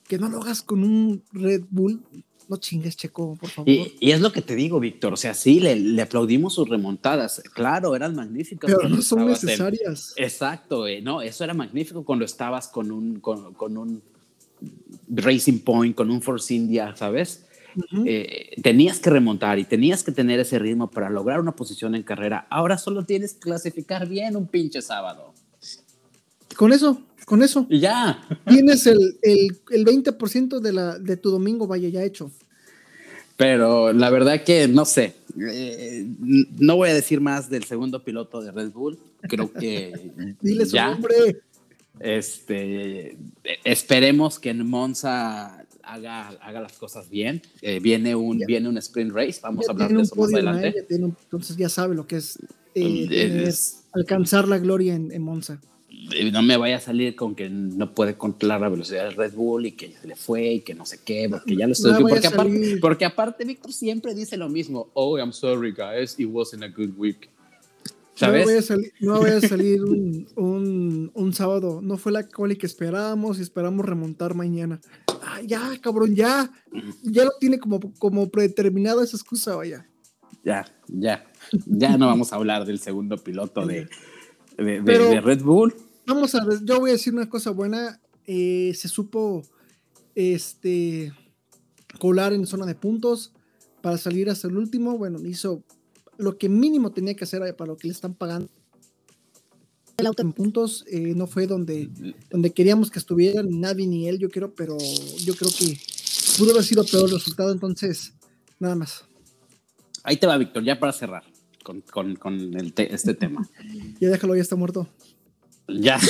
[0.07, 2.01] que no lo hagas con un Red Bull,
[2.47, 3.69] no chingues, Checo, por favor.
[3.69, 5.13] Y, es lo que te digo, Víctor.
[5.13, 7.41] O sea, sí, le, aplaudimos sus remontadas.
[7.53, 8.71] Claro, eran magníficas.
[8.71, 10.13] Pero no son necesarias.
[10.15, 14.01] exacto, eh, no, eso era magnífico cuando estabas con un, con, un
[15.09, 17.45] Racing Point, con un Force India, ¿sabes?
[18.05, 22.03] Eh, tenías que remontar y tenías que tener ese ritmo para lograr una posición en
[22.03, 22.47] carrera.
[22.49, 25.33] Ahora solo tienes que clasificar bien un pinche sábado.
[26.55, 27.65] Con eso, con eso.
[27.69, 28.23] Y ya.
[28.47, 32.31] Tienes el, el, el 20% de, la, de tu domingo, vaya, ya hecho.
[33.37, 35.15] Pero la verdad que no sé.
[35.37, 36.07] Eh,
[36.57, 38.97] no voy a decir más del segundo piloto de Red Bull.
[39.21, 40.11] Creo que.
[40.41, 41.41] Dile su nombre.
[41.99, 43.17] Este,
[43.63, 47.41] esperemos que en Monza haga, haga las cosas bien.
[47.61, 49.39] Eh, viene, un, viene un sprint race.
[49.41, 50.85] Vamos a hablar de eso más adelante.
[50.89, 52.39] entonces ya sabe lo que es,
[52.73, 53.53] eh,
[53.93, 55.59] alcanzar la gloria en, en Monza
[56.31, 59.65] no me vaya a salir con que no puede controlar la velocidad del Red Bull
[59.65, 62.27] y que se le fue y que no sé qué, porque ya lo estoy porque,
[62.27, 64.89] aparte, porque aparte Víctor siempre dice lo mismo.
[64.93, 67.29] Oh, I'm sorry, guys, it wasn't a good week.
[68.15, 68.45] ¿Sabes?
[68.45, 71.81] No voy a salir, no voy a salir un, un, un, sábado.
[71.81, 74.79] No fue la quali que esperábamos y esperamos remontar mañana.
[75.21, 76.49] Ah, ya, cabrón, ya.
[77.03, 79.85] Ya lo tiene como, como predeterminado esa excusa, vaya.
[80.43, 81.25] Ya, ya.
[81.65, 83.89] Ya no vamos a hablar del segundo piloto de,
[84.57, 85.75] de Red Bull.
[86.07, 87.99] Vamos a ver, yo voy a decir una cosa buena.
[88.27, 89.43] Eh, se supo
[90.13, 91.11] este,
[91.99, 93.33] colar en zona de puntos
[93.81, 94.97] para salir hasta el último.
[94.97, 95.63] Bueno, hizo
[96.17, 98.49] lo que mínimo tenía que hacer para lo que le están pagando.
[99.97, 101.89] El auto en puntos eh, no fue donde,
[102.29, 104.77] donde queríamos que estuviera ni nadie ni él, yo creo, pero
[105.23, 105.79] yo creo que
[106.37, 108.13] pudo haber sido peor el resultado, entonces,
[108.59, 109.05] nada más.
[110.03, 111.23] Ahí te va, Víctor, ya para cerrar
[111.63, 111.83] con,
[112.77, 113.49] este tema.
[113.99, 114.87] ya déjalo, ya está muerto.
[115.67, 115.99] Ya.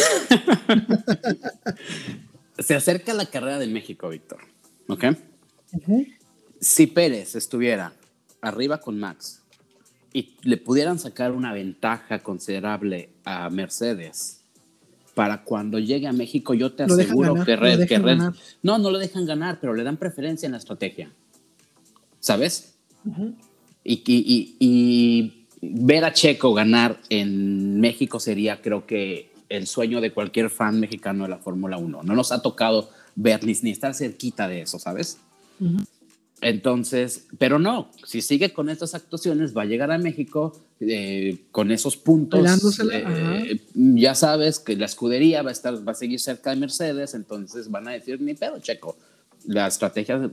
[2.60, 4.40] Se acerca la carrera de México, Víctor.
[4.88, 5.06] ¿Ok?
[6.60, 7.94] Si Pérez estuviera
[8.42, 9.44] arriba con Max
[10.16, 14.40] y le pudieran sacar una ventaja considerable a Mercedes
[15.14, 19.26] para cuando llegue a México, yo te aseguro que Red, que no, no lo dejan
[19.26, 21.12] ganar, pero le dan preferencia en la estrategia.
[22.22, 22.76] ¿Sabes?
[23.84, 30.12] y, y, y ver a Checo ganar en México sería, creo que, el sueño de
[30.12, 32.04] cualquier fan mexicano de la Fórmula 1.
[32.04, 35.20] No nos ha tocado ver ni, estar cerquita de eso, ¿sabes?
[36.46, 41.72] Entonces, pero no, si sigue con estas actuaciones, va a llegar a México eh, con
[41.72, 42.80] esos puntos.
[42.92, 47.16] Eh, ya sabes que la escudería va a, estar, va a seguir cerca de Mercedes,
[47.16, 48.96] entonces van a decir, ni pedo, checo.
[49.48, 50.30] La estrategia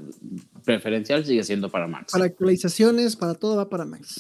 [0.66, 2.12] preferencial sigue siendo para Max.
[2.12, 4.18] Para actualizaciones, para todo va para Max.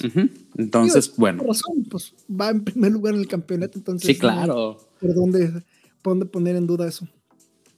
[0.56, 1.44] Entonces, bueno.
[1.90, 4.06] pues va en primer lugar en el campeonato, entonces.
[4.06, 4.78] Sí, claro.
[4.98, 7.06] ¿Por dónde, poner en duda eso?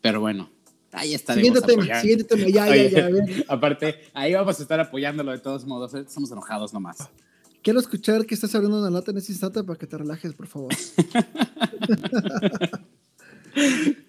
[0.01, 0.51] Pero bueno,
[0.95, 1.35] ahí está.
[1.35, 3.11] Siguiente tema, siguiente tema, ya, ya, ya.
[3.49, 5.95] Aparte, ahí vamos a estar apoyándolo de todos modos.
[5.95, 6.05] ¿eh?
[6.07, 7.09] Estamos enojados nomás.
[7.63, 10.47] Quiero escuchar que estás abriendo una lata en ese instante para que te relajes, por
[10.47, 10.75] favor.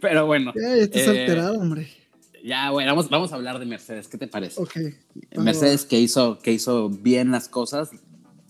[0.01, 0.53] Pero bueno.
[0.55, 1.87] Ya, estás eh, alterado, hombre.
[2.43, 4.07] Ya, bueno, vamos, vamos a hablar de Mercedes.
[4.07, 4.61] ¿Qué te parece?
[4.61, 4.77] Ok.
[5.37, 7.89] Mercedes que hizo, que hizo bien las cosas,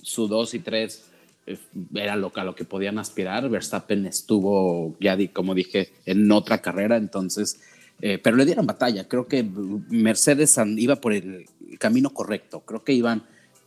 [0.02, 1.04] su 2 y 3
[1.48, 1.60] eh,
[1.94, 3.48] era lo, a lo que podían aspirar.
[3.50, 7.60] Verstappen estuvo, ya como dije, en otra carrera, entonces,
[8.02, 9.08] eh, pero le dieron batalla.
[9.08, 11.46] Creo que Mercedes iba por el
[11.80, 12.62] camino correcto.
[12.62, 13.24] Creo que iban,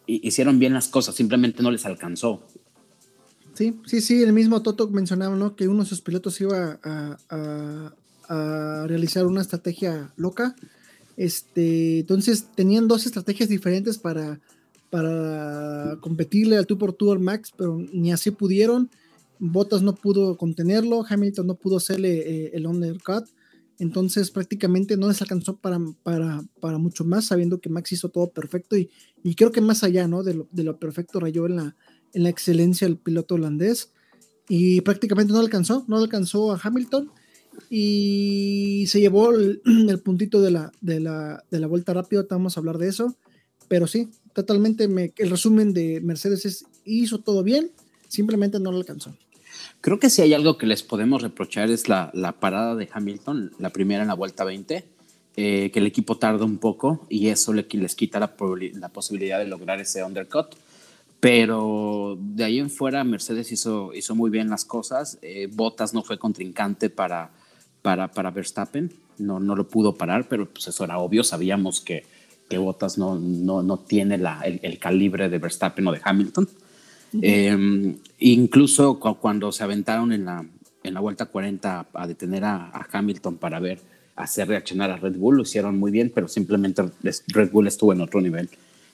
[0.06, 2.42] hicieron bien las cosas, simplemente no les alcanzó.
[3.54, 5.56] Sí, sí, sí, el mismo Toto mencionaba, ¿no?
[5.56, 7.94] Que uno de sus pilotos iba a,
[8.86, 10.54] realizar una estrategia loca.
[11.16, 14.38] Este, entonces tenían dos estrategias diferentes para,
[14.90, 18.90] para competirle al tú por tú al Max, pero ni así pudieron.
[19.40, 23.24] Bottas no pudo contenerlo, Hamilton no pudo hacerle eh, el undercut.
[23.78, 28.30] Entonces prácticamente no les alcanzó para, para, para, mucho más, sabiendo que Max hizo todo
[28.30, 28.90] perfecto y,
[29.22, 30.22] y creo que más allá ¿no?
[30.22, 31.76] de, lo, de lo perfecto rayó en la,
[32.12, 33.92] en la excelencia el piloto holandés
[34.48, 37.10] y prácticamente no alcanzó, no alcanzó a Hamilton
[37.70, 42.60] y se llevó el, puntito de la, de, la, de la vuelta rápida, vamos a
[42.60, 43.16] hablar de eso,
[43.68, 47.70] pero sí, totalmente el resumen de Mercedes es hizo todo bien,
[48.08, 49.14] simplemente no lo alcanzó.
[49.88, 53.52] Creo que si hay algo que les podemos reprochar es la, la parada de Hamilton,
[53.58, 54.84] la primera en la vuelta 20,
[55.34, 58.34] eh, que el equipo tarda un poco y eso le, les quita la,
[58.74, 60.48] la posibilidad de lograr ese undercut
[61.20, 65.16] pero de ahí en fuera Mercedes hizo, hizo muy bien las cosas.
[65.22, 67.30] Eh, Bottas no fue contrincante para,
[67.80, 72.04] para, para Verstappen, no, no lo pudo parar, pero pues eso era obvio, sabíamos que,
[72.50, 76.46] que Bottas no, no, no tiene la, el, calibre de Verstappen o de Hamilton.
[77.22, 80.44] Em, incluso cuando se aventaron en la,
[80.82, 83.80] en la vuelta 40 a detener a, Hamilton para ver
[84.16, 86.82] hacer reaccionar a Red Bull, lo hicieron muy bien, pero simplemente
[87.28, 88.48] Red Bull estuvo en otro nivel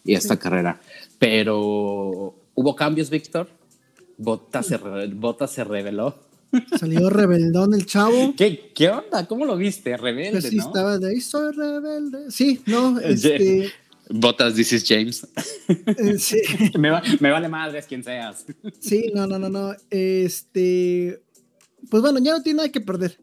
[0.04, 0.80] y esta carrera.
[1.18, 3.48] Pero hubo cambios, Víctor.
[4.16, 6.14] Bottas se, Bota se reveló.
[6.78, 8.34] Salió rebeldón el chavo.
[8.36, 9.26] ¿Qué, ¿Qué onda?
[9.26, 9.96] ¿Cómo lo viste?
[9.96, 10.66] Rebelde, pues sí, ¿no?
[10.66, 12.30] estaba de ahí, soy rebelde.
[12.30, 13.72] Sí, no, este...
[14.10, 15.26] Botas, this is James.
[15.68, 16.40] Eh, sí.
[16.78, 16.90] me,
[17.20, 18.44] me, vale madres quien seas.
[18.80, 19.74] Sí, no, no, no, no.
[19.90, 21.22] Este,
[21.90, 23.18] pues bueno, ya no tiene nada que perder.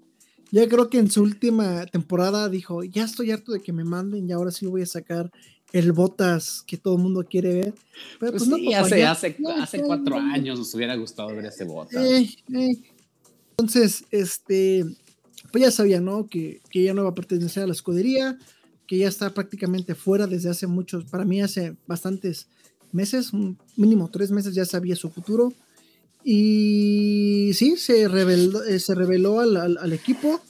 [0.51, 4.27] Ya creo que en su última temporada dijo, ya estoy harto de que me manden
[4.27, 5.31] y ahora sí voy a sacar
[5.71, 7.73] el Botas que todo el mundo quiere ver.
[8.19, 12.03] Pero pues, pues sí, hace, hace, hace cuatro años nos hubiera gustado ver ese Botas.
[12.03, 12.81] Eh, eh.
[13.51, 14.85] Entonces, este,
[15.51, 16.27] pues ya sabía, ¿no?
[16.27, 18.37] Que, que ya no va a pertenecer a la escudería,
[18.91, 22.49] que ya está prácticamente fuera desde hace muchos, para mí hace bastantes
[22.91, 23.31] meses,
[23.77, 25.53] mínimo tres meses ya sabía su futuro.
[26.25, 30.41] Y sí, se reveló, eh, se reveló al, equipo,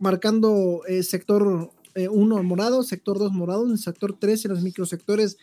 [0.00, 5.38] marcando eh, sector 1 eh, morado, sector 2 morado, en sector 3 en los microsectores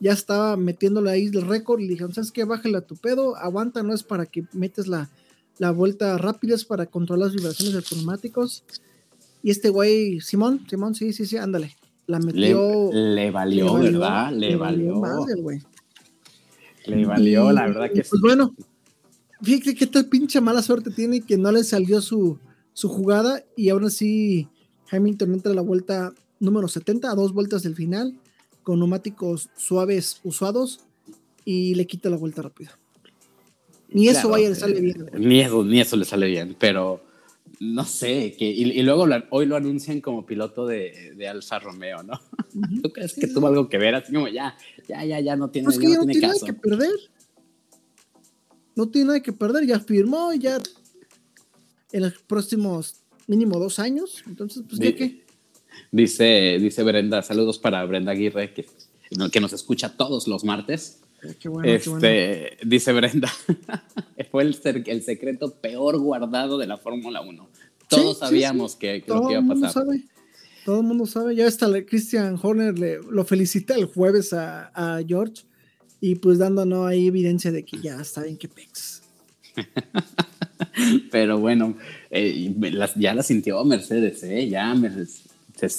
[0.00, 2.44] ya estaba metiéndole ahí el récord y dijeron, ¿sabes qué?
[2.44, 5.10] Bájale a tu pedo, aguanta, no es para que metes la,
[5.58, 8.64] la vuelta rápida, es para controlar las vibraciones de neumáticos.
[9.46, 11.76] Y este güey, Simón, Simón, sí, sí, sí, ándale.
[12.08, 12.90] La metió.
[12.92, 14.32] Le, valió, ¿verdad?
[14.32, 15.00] Le, valió.
[16.84, 18.56] Le valió, la verdad que pues bueno,
[19.40, 22.40] fíjate qué tal pinche mala suerte tiene que no le salió su,
[22.72, 24.48] su jugada y aún así
[24.90, 28.18] Hamilton entra a la vuelta número 70, a dos vueltas del final,
[28.64, 30.80] con neumáticos suaves usados
[31.44, 32.76] y le quita la vuelta rápida.
[33.90, 35.08] Ni eso vaya le sale bien.
[35.16, 37.05] Ni eso, ni eso le sale bien, pero
[37.60, 42.20] no sé, que, y, luego hoy lo anuncian como piloto de, de Alfa Romeo, ¿no?
[42.82, 43.94] ¿Tú crees que tuvo algo que ver?
[43.94, 44.56] Así como ya,
[44.88, 46.94] ya, ya, ya no tiene, pues que ya no, tiene, nada que perder.
[48.74, 50.58] No tiene nada que perder, ya firmó, ya
[51.92, 55.24] en los próximos mínimo dos años, entonces, pues ya qué.
[55.92, 58.66] Dice, dice Brenda, saludos para Brenda Aguirre, que,
[59.32, 61.00] que nos escucha todos los martes.
[61.34, 63.30] Qué bueno, este, Dice Brenda,
[64.30, 67.48] fue el, el, secreto peor guardado de la Fórmula 1.
[67.88, 69.72] Todos sabíamos Que, lo que iba a pasar.
[69.72, 70.02] Sabe.
[70.64, 71.36] Todo el mundo sabe.
[71.36, 75.44] Ya está Christian Horner le, lo felicita el jueves a, a, George
[76.00, 79.02] y pues dándonos ahí evidencia de que ya está bien que pex.
[81.10, 81.76] Pero bueno,
[82.10, 82.54] eh,
[82.96, 84.48] ya la sintió Mercedes, ¿eh?
[84.48, 84.74] ya,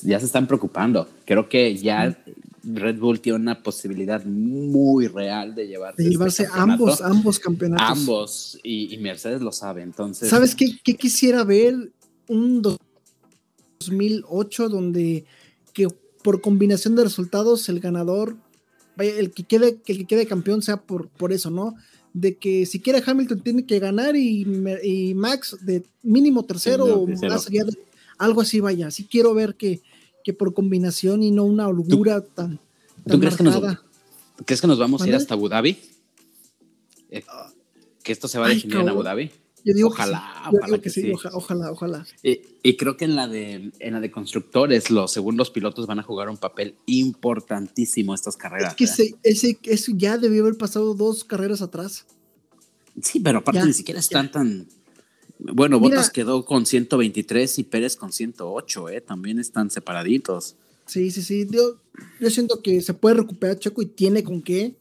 [0.04, 1.08] ya se están preocupando.
[1.26, 2.18] Creo que ya
[2.74, 7.98] Red Bull tiene una posibilidad muy real de llevarse, de llevarse este ambos, ambos campeonatos.
[7.98, 9.82] Ambos, y, Mercedes lo sabe.
[9.82, 11.92] Entonces, ¿sabes qué, qué, quisiera ver?
[12.28, 15.26] Un 2008 donde
[15.74, 15.88] que
[16.24, 18.36] por combinación de resultados el ganador,
[18.98, 21.76] vaya, el que quede, el que quede campeón sea por, por eso, ¿no?
[22.14, 24.46] De que si quiere Hamilton tiene que ganar y,
[24.84, 27.78] y Max de mínimo tercero o más allá de,
[28.18, 28.92] algo así vaya.
[28.92, 29.82] Sí quiero ver que
[30.28, 32.60] que por combinación y no una holgura tan,
[33.10, 33.64] ¿tú crees, que nos,
[34.46, 35.80] crees que nos vamos a ir hasta Abu Dhabi?
[37.10, 37.24] Eh,
[38.04, 39.32] ¿Que esto se va a definir en Abu Dhabi?
[39.64, 42.06] Yo digo ojalá, ojalá que, sí, ojalá, ojalá.
[42.22, 46.04] Y, creo que en la, de, en la de constructores, los segundos pilotos van a
[46.04, 48.76] jugar un papel importantísimo estas carreras.
[48.78, 49.16] Es que ¿eh?
[49.24, 52.06] ese, ese, ya debió haber pasado dos carreras atrás.
[53.02, 54.68] Sí, pero aparte ni siquiera están tan
[55.40, 59.02] bueno, Botas quedó con 123 y Pérez con 108, ¿eh?
[59.02, 60.56] También están separaditos.
[60.86, 61.48] Sí, sí, sí.
[61.50, 61.78] Yo,
[62.20, 64.74] yo siento que se puede recuperar Checo y tiene con qué.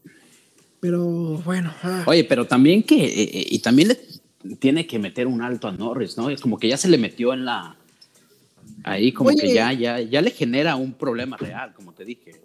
[0.80, 1.04] Pero
[1.44, 1.72] bueno.
[1.82, 2.04] Ah.
[2.06, 3.04] Oye, pero también que.
[3.04, 3.98] Eh, eh, y también le
[4.58, 6.30] tiene que meter un alto a Norris, ¿no?
[6.30, 7.76] Es como que ya se le metió en la.
[8.84, 12.40] Ahí como que ya, ya, ya le genera un problema real, como te dije.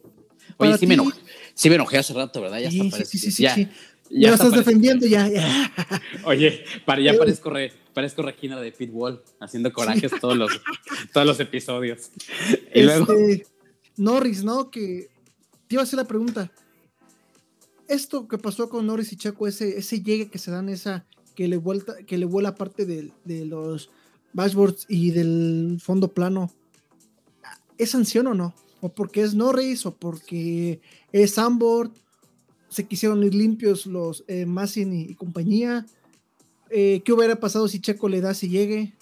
[0.57, 1.19] Oye, sí me, enojé,
[1.53, 2.59] sí me enojé hace rato, ¿verdad?
[2.59, 3.67] Ya sí, está, sí, sí, sí, sí,
[4.13, 5.71] Ya, lo estás defendiendo, ya, ya.
[6.25, 10.51] Oye, para, ya parezco, re, parezco Regina de Pitbull, haciendo corajes todos, los,
[11.13, 12.11] todos los episodios.
[12.73, 13.13] Y luego...
[13.13, 13.47] Este,
[13.95, 14.69] Norris, ¿no?
[14.69, 15.09] Que
[15.67, 16.51] te iba a hacer la pregunta.
[17.87, 21.47] Esto que pasó con Norris y Checo, ese, ese llegue que se dan, esa que
[21.47, 23.89] le, vuelta, que le vuela parte de, de los
[24.33, 26.51] dashboards y del fondo plano,
[27.77, 28.53] ¿es sanción o no?
[28.81, 31.91] ¿O porque es Norris o porque es Sambord?
[32.71, 35.85] ¿Se quisieron ir limpios los eh, Massin y compañía?
[36.69, 38.93] Eh, ¿Qué hubiera pasado si Checo le da si llegue?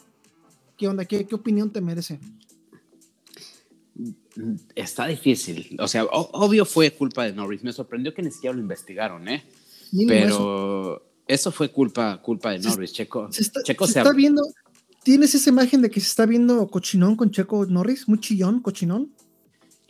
[0.76, 1.06] ¿Qué onda?
[1.06, 2.20] ¿Qué, qué opinión te merece?
[4.74, 5.78] Está difícil.
[5.80, 7.64] O sea, obvio fue culpa de Norris.
[7.64, 9.44] Me sorprendió que ni siquiera lo investigaron, ¿eh?
[10.08, 11.52] Pero eso.
[11.52, 12.92] fue culpa, culpa de Norris.
[12.92, 14.42] Checo se está, Checo se está viendo.
[15.04, 18.08] ¿Tienes esa imagen de que se está viendo cochinón con Checo Norris?
[18.08, 19.14] Muy chillón, cochinón.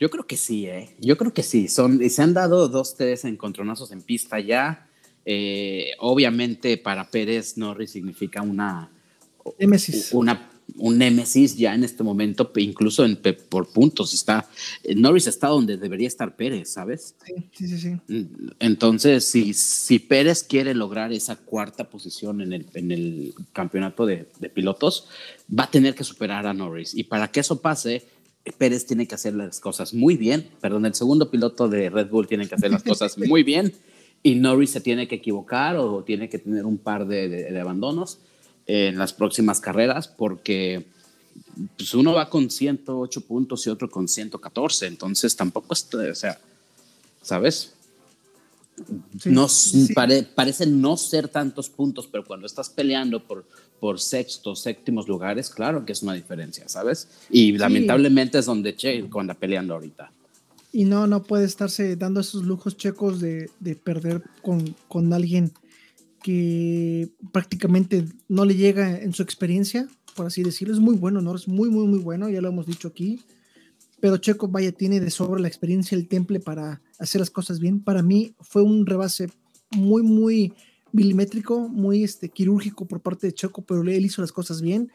[0.00, 0.96] Yo creo que sí, ¿eh?
[0.98, 1.68] Yo creo que sí.
[1.68, 4.88] Son, se han dado dos, tres encontronazos en pista ya.
[5.26, 8.90] Eh, obviamente para Pérez Norris significa una,
[10.12, 14.14] una un némesis ya en este momento, incluso en, por puntos.
[14.14, 14.48] Está,
[14.96, 17.14] Norris está donde debería estar Pérez, ¿sabes?
[17.52, 17.88] Sí, sí, sí.
[18.08, 24.06] Mm, entonces, si, si Pérez quiere lograr esa cuarta posición en el, en el campeonato
[24.06, 25.06] de, de, pilotos,
[25.56, 26.94] va a tener que superar a Norris.
[26.94, 28.04] Y para que eso pase,
[28.58, 30.48] Pérez tiene que hacer las cosas muy bien.
[30.60, 33.74] Perdón, el segundo piloto de Red Bull tiene que hacer las cosas muy bien.
[34.22, 37.60] Y Norris se tiene que equivocar o tiene que tener un par de, de, de
[37.60, 38.18] abandonos
[38.66, 40.86] en las próximas carreras porque
[41.76, 46.38] pues uno va con 108 puntos y otro con 114, entonces tampoco es, o sea,
[47.22, 47.74] ¿sabes?
[49.24, 49.46] No,
[50.34, 53.46] parece no ser tantos puntos, pero cuando estás peleando por,
[53.78, 57.08] por sexto, séptimos lugares, claro que es una diferencia, ¿sabes?
[57.30, 60.12] Y lamentablemente es donde Che cuando peleando ahorita.
[60.72, 65.52] Y no, no puede estarse dando esos lujos checos de, de perder con, con alguien
[66.22, 70.74] que prácticamente no le llega en su experiencia, por así decirlo.
[70.74, 71.34] Es muy bueno, ¿no?
[71.34, 73.20] Es muy, muy, muy bueno, ya lo hemos dicho aquí.
[74.00, 77.82] Pero Checo, vaya, tiene de sobra la experiencia, el temple para hacer las cosas bien.
[77.82, 79.30] Para mí fue un rebase
[79.70, 80.52] muy, muy
[80.92, 84.90] milimétrico, muy este, quirúrgico por parte de Checo, pero él hizo las cosas bien.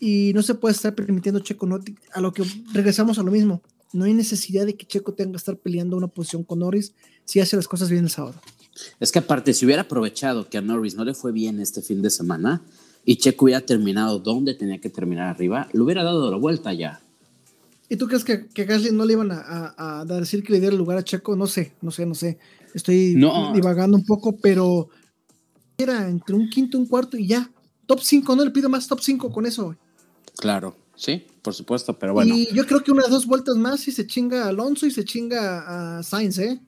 [0.00, 1.68] Y no se puede estar permitiendo Checo,
[2.12, 3.62] a lo que regresamos a lo mismo.
[3.92, 7.40] No hay necesidad de que Checo tenga que estar peleando una posición con Norris si
[7.40, 8.40] hace las cosas bien el sábado.
[8.98, 12.02] Es que aparte, si hubiera aprovechado que a Norris no le fue bien este fin
[12.02, 12.62] de semana
[13.04, 17.00] y Checo hubiera terminado donde tenía que terminar arriba, le hubiera dado la vuelta ya.
[17.88, 20.72] ¿Y tú crees que, que Gasly no le iban a, a, decir que le diera
[20.72, 21.36] el lugar a Checo?
[21.36, 22.38] No sé, no sé, no sé.
[22.72, 24.88] Estoy divagando un poco, pero
[25.76, 27.50] era entre un quinto y un cuarto y ya.
[27.86, 29.76] Top 5, no le pido más top 5 con eso.
[30.38, 32.34] Claro, sí, por supuesto, pero bueno.
[32.34, 35.04] Y yo creo que unas dos vueltas más y se chinga a Alonso y se
[35.04, 36.60] chinga a Sainz, ¿eh?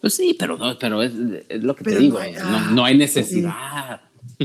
[0.00, 2.18] Pues sí, pero, no, pero es, lo que te digo,
[2.72, 4.02] no, hay necesidad.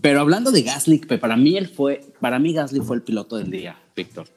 [0.00, 3.50] pero hablando de Gasly, para mí él fue, para mí Gasly fue el piloto del
[3.50, 4.28] día, Víctor.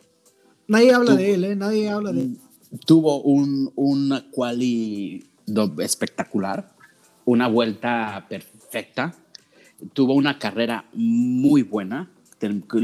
[0.67, 1.55] Nadie habla de él, ¿eh?
[1.55, 2.37] Nadie habla de él.
[2.85, 5.27] Tuvo un, una quali
[5.79, 6.75] espectacular,
[7.25, 9.15] una vuelta perfecta,
[9.93, 12.11] tuvo una carrera muy buena,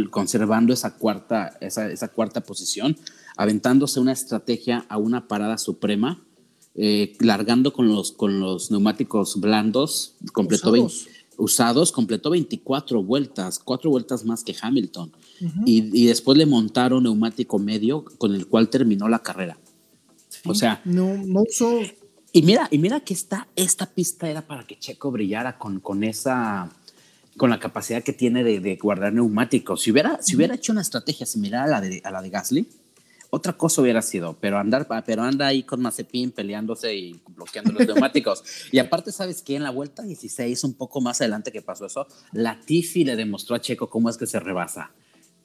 [0.10, 2.96] conservando esa cuarta, esa, esa cuarta posición,
[3.36, 6.24] aventándose una estrategia a una parada suprema
[6.74, 11.08] eh, largando con los, con los neumáticos blandos, completó usados.
[11.42, 15.12] Usados, completó 24 vueltas, cuatro vueltas más que Hamilton.
[15.66, 19.58] y, después le montaron neumático medio con el cual terminó la carrera.
[20.46, 21.80] O sea, no, no usó.
[22.32, 26.04] Y mira, y mira que esta, esta pista era para que Checo brillara con, con
[26.04, 26.70] esa
[27.38, 29.82] con la capacidad que tiene de, guardar neumáticos.
[29.82, 32.68] Si hubiera, si hubiera hecho una estrategia similar a la de, a la de Gasly,
[33.34, 37.88] otra cosa hubiera sido, pero andar, pero anda ahí con Mazepin peleándose y bloqueando los
[37.88, 38.44] neumáticos.
[38.72, 39.56] Y aparte, ¿sabes qué?
[39.56, 43.56] En la vuelta 16, un poco más adelante que pasó eso, la Tiffy le demostró
[43.56, 44.92] a Checo cómo es que se rebasa.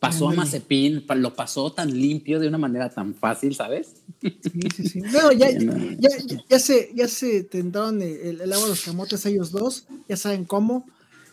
[0.01, 3.95] Pasó a Mazepin, lo pasó tan limpio de una manera tan fácil, ¿sabes?
[4.21, 4.39] Sí,
[4.75, 5.01] sí, sí.
[5.01, 5.51] Bueno, ya,
[5.99, 6.11] ya,
[6.49, 10.87] ya, se, ya se el, el, agua de los camotes ellos dos, ya saben cómo,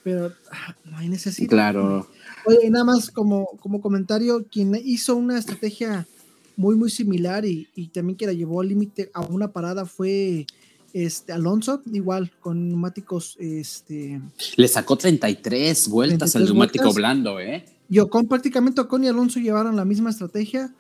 [0.04, 1.50] pero ah, no hay necesidad.
[1.50, 2.08] Claro.
[2.46, 6.08] Oye, nada más como, como comentario, quien hizo una estrategia
[6.56, 10.46] muy, muy similar y, también que la llevó al límite a una parada fue
[10.94, 13.36] este, Alonso, igual con neumáticos.
[13.40, 14.22] Este,
[14.56, 17.66] Le sacó 33 vueltas al neumático blando, ¿eh?
[17.90, 20.74] Y Ocon prácticamente Ocon y Alonso llevaron la misma estrategia.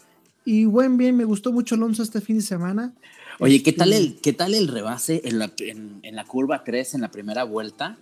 [0.45, 2.93] Y buen bien, me gustó mucho Alonso este fin de semana.
[3.39, 6.95] Oye, ¿qué tal este el, qué tal el rebase en la, en la curva 3
[6.95, 7.97] en la primera vuelta?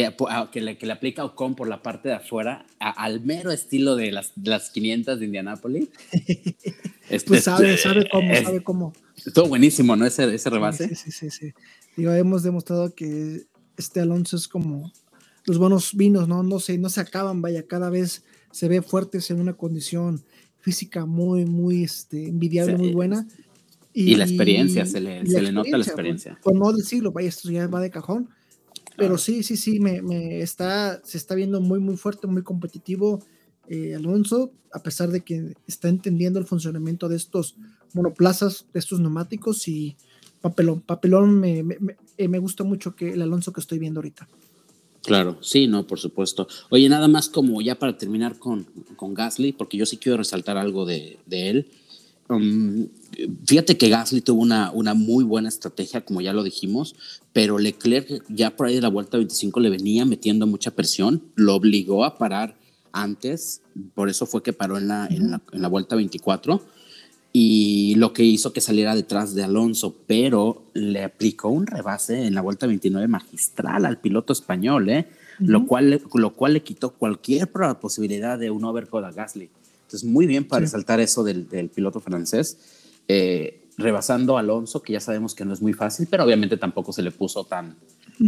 [0.00, 0.14] Eh,
[0.52, 4.12] que, le, que, le, aplica Ocon por la parte de afuera, al mero estilo de
[4.12, 5.88] las, las 500 de Indianápolis.
[7.10, 8.92] este, pues sabe, sabe cómo, sabe cómo.
[9.16, 10.06] Estuvo buenísimo, ¿no?
[10.06, 10.88] Ese, ese rebase.
[10.90, 11.52] Sí, sí, sí, sí.
[11.96, 14.92] Digo, hemos demostrado que este Alonso es como
[15.46, 16.44] los buenos vinos, ¿no?
[16.44, 20.22] No se, no se acaban, vaya, cada vez se ve fuerte, en una condición
[20.60, 23.26] física muy, muy este, envidiable, muy buena.
[23.92, 26.38] Y, la experiencia, se le, se le nota la experiencia.
[26.40, 28.28] Por, no decirlo, vaya, esto ya va de cajón
[28.98, 33.24] pero sí, sí, sí, me, me, está, se está viendo muy, muy fuerte, muy competitivo
[33.68, 37.56] eh, Alonso, a pesar de que está entendiendo el funcionamiento de estos
[37.94, 39.96] monoplazas, de estos neumáticos y
[40.40, 40.80] papelón.
[40.80, 41.76] Papelón me, me,
[42.16, 44.28] eh, me gusta mucho que el Alonso que estoy viendo ahorita.
[45.02, 46.48] Claro, sí, no, por supuesto.
[46.70, 50.58] Oye, nada más como ya para terminar con, con Gasly, porque yo sí quiero resaltar
[50.58, 51.70] algo de, de él.
[52.28, 52.88] Um,
[53.46, 56.94] fíjate que Gasly tuvo una, una muy buena estrategia, como ya lo dijimos,
[57.32, 61.54] pero Leclerc ya por ahí de la vuelta 25 le venía metiendo mucha presión, lo
[61.54, 62.56] obligó a parar
[62.92, 63.62] antes,
[63.94, 66.62] por eso fue que paró en la, en la, en la vuelta 24
[67.32, 72.34] y lo que hizo que saliera detrás de Alonso, pero le aplicó un rebase en
[72.34, 75.06] la vuelta 29 magistral al piloto español, ¿eh?
[75.38, 77.48] lo, cual, lo cual le quitó cualquier
[77.80, 79.50] posibilidad de un overcut a Gasly.
[79.88, 82.58] Entonces, muy bien para resaltar eso del, piloto francés,
[83.08, 86.92] eh, rebasando a Alonso, que ya sabemos que no es muy fácil, pero obviamente tampoco
[86.92, 87.74] se le puso tan,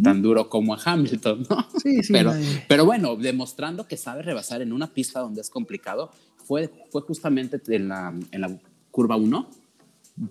[0.02, 1.66] tan duro como a Hamilton, ¿no?
[1.82, 2.12] Sí, sí.
[2.14, 2.32] Pero,
[2.66, 6.11] pero bueno, demostrando que sabe rebasar en una pista donde es complicado,
[6.46, 8.58] fue, fue justamente en la, en la
[8.90, 9.50] curva 1,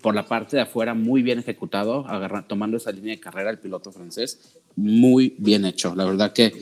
[0.02, 2.04] por la parte de afuera, muy bien ejecutado,
[2.48, 5.94] tomando esa línea de carrera el piloto francés, muy bien hecho.
[5.94, 6.52] La verdad que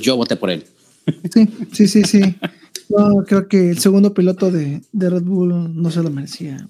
[0.00, 0.64] yo voté por él.
[1.32, 2.20] Sí, sí, sí, sí.
[2.88, 6.68] No, creo que el segundo piloto de, de Red Bull no se lo merecía.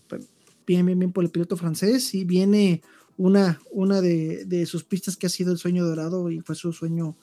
[0.67, 2.83] bien, bien, bien por el piloto francés y viene
[3.19, 6.73] una, una de, de, sus pistas que ha sido el sueño dorado y fue su
[6.73, 7.17] sueño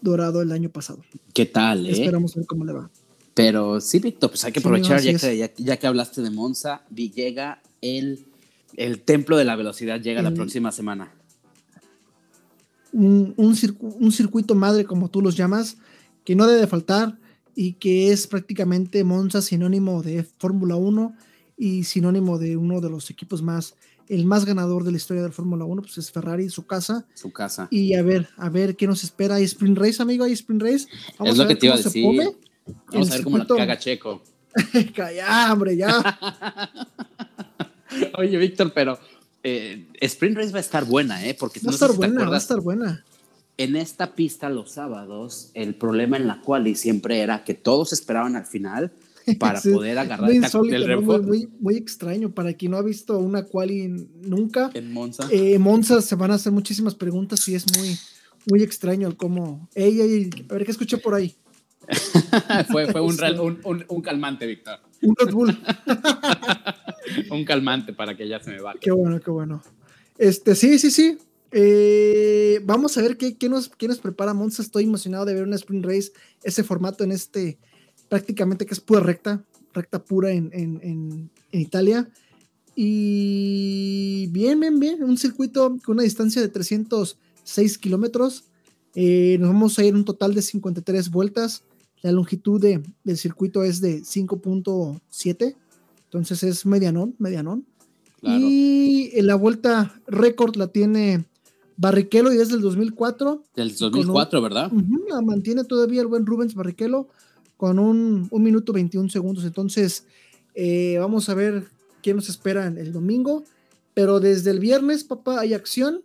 [0.00, 1.00] dorado el año pasado.
[1.32, 1.86] ¿Qué tal?
[1.86, 1.92] Eh?
[1.92, 2.90] Esperamos ver cómo le va.
[3.34, 7.60] Pero sí, Víctor, pues hay que aprovechar, ya, que, ya, que hablaste de Monza, llega
[7.82, 8.24] el,
[8.76, 11.12] el templo de la velocidad, llega la próxima semana.
[12.92, 15.76] Un, un, circuito madre, como tú los llamas,
[16.24, 17.18] que no debe faltar
[17.56, 21.16] y que es prácticamente Monza sinónimo de Fórmula 1
[21.56, 23.74] y sinónimo de uno de los equipos más,
[24.08, 27.06] el más ganador de la historia de Fórmula 1, pues es Ferrari, su casa.
[27.14, 27.66] Su casa.
[27.70, 29.36] Y a ver, a ver qué nos espera.
[29.36, 30.24] ¿Hay Sprint Race, amigo?
[30.24, 30.86] ¿Hay Sprint Race?
[31.18, 32.04] Vamos es lo que te iba a decir.
[32.92, 34.22] Vamos a ver cómo la caga Checo.
[34.94, 36.18] Calla, hombre, ya.
[38.18, 38.98] Oye, Víctor, pero
[39.42, 41.32] eh, Sprint Race va a estar buena, ¿eh?
[41.32, 43.02] Porque va a estar buena, va a estar buena.
[43.58, 48.36] En esta pista los sábados, el problema en la quali siempre era que todos esperaban
[48.36, 48.92] al final
[49.38, 53.88] para poder agarrar muy el muy, muy, extraño para quien no ha visto una quali
[54.22, 54.70] nunca.
[54.74, 55.26] En Monza.
[55.30, 57.96] Eh, Monza se van a hacer muchísimas preguntas y es muy,
[58.50, 59.68] muy extraño el cómo.
[59.74, 61.34] Ey, ey, a ver qué escuché por ahí.
[62.70, 63.16] fue fue un,
[63.64, 64.80] un, un, calmante, Víctor.
[65.00, 65.58] Un Red Bull.
[67.30, 68.78] un calmante para que ya se me vaya.
[68.80, 69.62] Qué bueno, qué bueno.
[70.18, 71.18] Este, sí, sí, sí.
[71.58, 74.60] Eh, vamos a ver qué, qué, nos, qué nos prepara Monza.
[74.60, 77.58] Estoy emocionado de ver una sprint race, ese formato en este,
[78.10, 79.42] prácticamente que es pura recta,
[79.72, 82.10] recta pura en, en, en, Italia.
[82.74, 85.02] Y bien, bien, bien.
[85.02, 88.44] Un circuito con una distancia de 306 kilómetros.
[88.94, 91.62] Eh, nos vamos a ir un total de 53 vueltas.
[92.02, 95.56] La longitud de, del circuito es de 5.7,
[96.04, 97.64] entonces es medianón, medianón.
[98.20, 101.24] Y la vuelta récord la tiene
[101.76, 103.42] Barrichello y es del 2004.
[103.54, 104.72] Del 2004, ¿verdad?
[105.08, 107.08] la mantiene todavía el buen Rubens Barrichello
[107.56, 109.44] con un, un minuto 21 segundos.
[109.44, 110.04] Entonces,
[110.54, 111.64] eh, vamos a ver
[112.02, 113.44] qué nos espera el domingo.
[113.94, 116.02] Pero desde el viernes, papá, hay acción.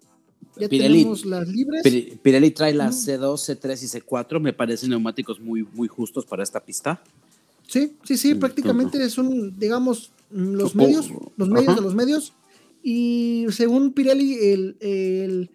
[0.57, 1.83] Ya tenemos las libres.
[2.21, 4.39] Pirelli trae las C2, C3 y C4.
[4.39, 7.01] Me parecen neumáticos muy, muy justos para esta pista.
[7.67, 12.33] Sí, sí, sí, prácticamente son, digamos, los medios, los medios de los medios.
[12.83, 15.49] Y según Pirelli, el, el,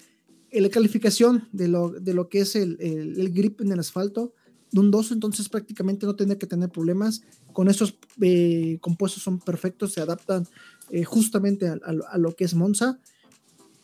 [0.51, 4.33] la calificación de lo, de lo que es el, el, grip en el asfalto
[4.71, 7.23] de un 2, entonces prácticamente no tendría que tener problemas.
[7.53, 10.47] Con esos eh, compuestos son perfectos, se adaptan
[10.91, 11.79] eh, justamente a,
[12.11, 12.99] a, lo que es Monza.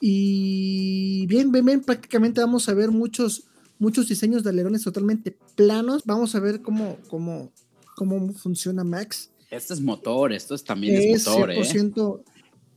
[0.01, 3.45] Y bien, bien, bien, prácticamente vamos a ver muchos,
[3.79, 6.03] muchos diseños de alerones totalmente planos.
[6.05, 7.53] Vamos a ver cómo, cómo,
[7.97, 9.31] cómo funciona Max.
[9.51, 12.32] Este es motor, esto es, también es, motor, 100%, ¿eh?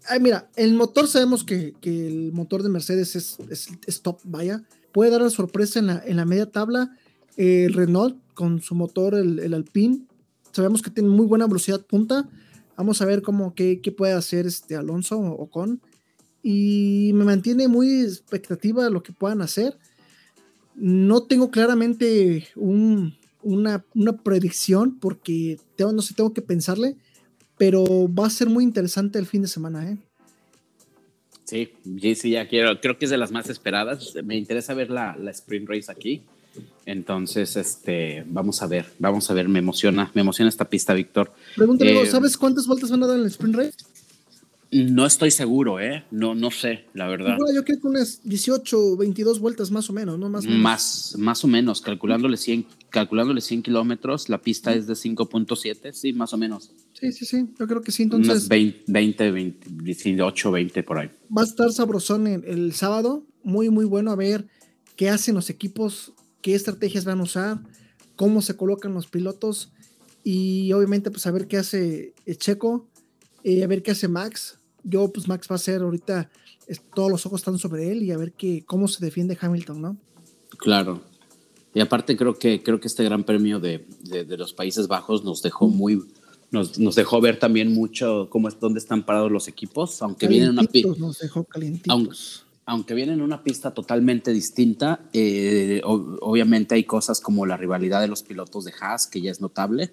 [0.08, 3.38] Ay, mira, el motor sabemos que, que el motor de Mercedes es,
[3.88, 4.64] es, top, vaya.
[4.92, 6.98] Puede dar la sorpresa en la, en la media tabla.
[7.38, 10.06] El Renault con su motor, el, el, Alpine,
[10.52, 12.30] sabemos que tiene muy buena velocidad punta.
[12.78, 15.82] Vamos a ver cómo qué, qué puede hacer este Alonso o con
[16.48, 19.80] y me mantiene muy expectativa lo que puedan hacer.
[20.76, 23.84] No tengo claramente una,
[24.24, 26.98] predicción porque tengo, no sé, tengo que pensarle,
[27.58, 29.90] pero va a ser muy interesante el fin de semana.
[29.90, 29.98] ¿eh?
[31.46, 31.72] Sí,
[32.16, 34.14] sí, ya quiero, creo que es de las más esperadas.
[34.24, 36.24] Me interesa ver la, la sprint race aquí.
[36.86, 41.34] Entonces, este, vamos a ver, vamos a ver, me emociona, me emociona esta pista, Víctor.
[41.56, 43.74] Pregúntale, eh, ¿sabes cuántas vueltas van a dar en el sprint race?
[44.72, 46.04] No estoy seguro, ¿eh?
[46.12, 47.38] No, no sé, la verdad.
[47.54, 50.30] yo creo que unas 18 22 vueltas más o menos, ¿no?
[50.30, 55.94] Más, más, más o menos, calculándole 100, calculándole 100 kilómetros, la pista es de 5.7,
[55.94, 56.72] sí, más o menos.
[56.94, 58.30] Sí, sí, sí, yo creo que sí, entonces.
[58.30, 61.10] Unas 20, 20, 18, 20 por ahí.
[61.36, 64.48] Va a estar sabrosón el, el sábado, muy, muy bueno a ver
[64.96, 67.60] qué hacen los equipos, qué estrategias van a usar,
[68.16, 69.72] cómo se colocan los pilotos
[70.24, 72.88] y obviamente pues a ver qué hace Checo
[73.46, 74.60] eh, a ver qué hace Max.
[74.84, 76.30] Yo, pues Max va a ser ahorita,
[76.94, 79.98] todos los ojos están sobre él y a ver qué, cómo se defiende Hamilton, ¿no?
[80.58, 81.02] Claro.
[81.74, 85.42] Y aparte creo que, creo que este gran premio de, de, los Países Bajos nos
[85.42, 86.04] dejó muy,
[86.50, 90.50] nos, nos, dejó ver también mucho cómo es, dónde están parados los equipos, aunque vienen
[90.52, 90.64] una
[90.98, 91.46] Nos dejó.
[91.88, 92.16] Aunque,
[92.66, 98.08] aunque viene en una pista totalmente distinta, eh, obviamente hay cosas como la rivalidad de
[98.08, 99.92] los pilotos de Haas, que ya es notable.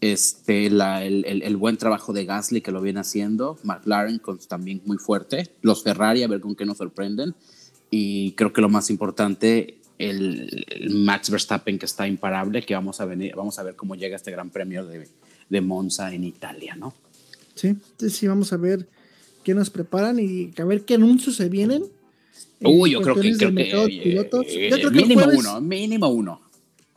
[0.00, 5.50] Este, el, buen trabajo de Gasly que lo viene haciendo, McLaren con, también muy fuerte,
[5.62, 7.34] los Ferrari a ver con qué nos sorprenden
[7.90, 13.06] y creo que lo más importante, el, Max Verstappen que está imparable, que vamos a,
[13.06, 15.08] venir, vamos a ver cómo llega este gran premio de,
[15.48, 16.94] de Monza en Italia, ¿no?
[17.54, 17.74] Sí,
[18.08, 18.86] sí, vamos a ver
[19.42, 21.84] qué nos preparan y a ver qué anuncios se vienen.
[22.60, 23.50] Uy, yo creo que, creo
[23.86, 26.40] que, mínimo uno, mínimo uno.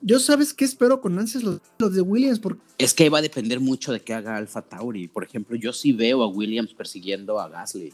[0.01, 1.59] Yo sabes qué espero con ansias los,
[1.93, 2.39] de Williams.
[2.39, 2.61] Porque...
[2.77, 5.07] Es que va a depender mucho de qué haga Alfa Tauri.
[5.07, 7.93] Por ejemplo, yo sí veo a Williams persiguiendo a Gasly.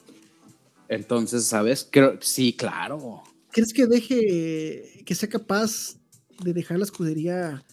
[0.87, 1.87] Entonces, ¿sabes?
[1.89, 3.23] Creo, sí, claro.
[3.51, 5.95] ¿Crees que deje, que sea capaz
[6.43, 7.63] de dejar la escudería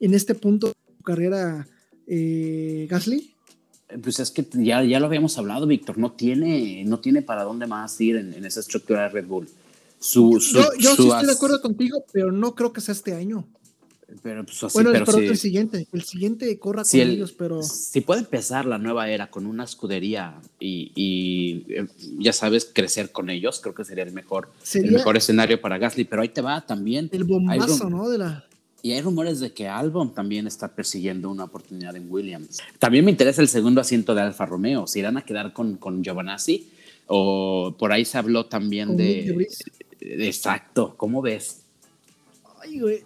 [0.00, 1.68] en este punto de su carrera
[2.06, 3.34] eh, Gasly?
[4.02, 7.66] Pues es que ya, ya lo habíamos hablado, Víctor, no tiene, no tiene para dónde
[7.66, 9.48] más ir en, esa estructura de Red Bull.
[9.98, 13.46] Su, yo, yo sí estoy de acuerdo contigo, pero no creo que sea este año.
[14.22, 17.62] Pero, pues, bueno, pero, el siguiente, el siguiente corra con ellos, pero...
[17.62, 21.86] Si puede empezar la nueva era con una escudería y, eh,
[22.18, 26.04] ya sabes, crecer con ellos, creo que sería el mejor, el mejor escenario para Gasly,
[26.04, 27.08] pero ahí te va también.
[27.12, 28.08] El bombazo, ¿no?
[28.08, 28.44] De la...
[28.82, 32.58] Y hay rumores de que Albon también está persiguiendo una oportunidad en Williams.
[32.80, 36.02] También me interesa el segundo asiento de Alfa Romeo, si irán a quedar con, con
[36.02, 36.68] Giovanazzi
[37.06, 39.48] o por ahí se habló también de...
[40.00, 41.60] Exacto, ¿cómo ves?
[42.60, 43.04] Ay, güey,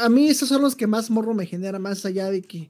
[0.00, 2.68] a mí esos son los que más morro me genera, más allá de que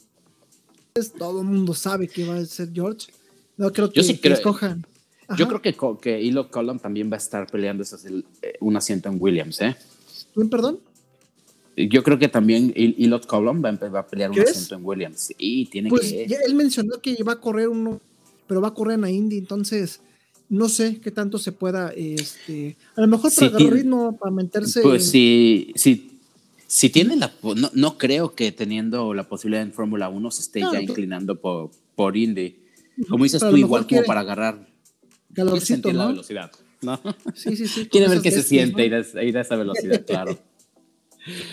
[0.93, 3.13] pues, todo el mundo sabe que va a ser George.
[3.57, 4.87] No creo que, Yo escojan.
[5.37, 9.77] Yo creo que, que también va a estar peleando eh, un asiento en Williams, ¿eh?
[10.35, 10.81] ¿Quién, perdón?
[11.77, 15.33] Yo creo que también Elot Column va, a pelear un asiento en Williams.
[15.39, 16.25] Y tiene pues que.
[16.25, 18.01] él mencionó que va a correr uno,
[18.47, 20.01] pero va a correr en la Indy, entonces
[20.49, 21.93] no sé qué tanto se pueda.
[21.97, 24.83] Este, a lo mejor para agarrar ritmo, para meterse.
[24.83, 26.10] Pues sí, sí, si
[26.91, 27.33] tiene la.
[27.75, 32.17] No, creo que teniendo la posibilidad en Fórmula 1 se esté ya inclinando por, por
[32.17, 32.57] Indy.
[33.09, 34.69] Como dices tú, igual como para agarrar.
[35.35, 36.53] Calorcito, la velocidad.
[36.83, 37.01] ¿no?
[37.35, 37.87] Sí, sí, sí.
[37.91, 40.39] Quiere ver qué se siente ir, a, esa velocidad, claro.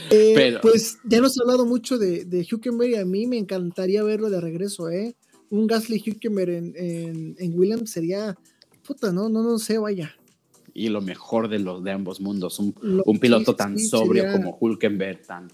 [0.09, 4.01] Eh, pues ya nos ha hablado mucho de, de Hülkenberg y a mí me encantaría
[4.01, 5.17] verlo de regreso, ¿eh?
[5.49, 8.37] Un Gasly Hülkenberg en, en, en Williams sería.
[8.81, 10.15] Puta, no, no, no sé, vaya
[10.77, 12.59] y lo mejor de los de ambos mundos.
[12.59, 15.47] Un, un piloto tan sobrio como Hulkenberg, tan,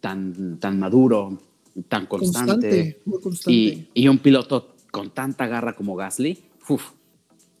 [0.00, 1.38] tan, tan maduro,
[1.88, 3.00] tan constante,
[3.46, 6.42] Y, y, un piloto con tanta garra como Gasly.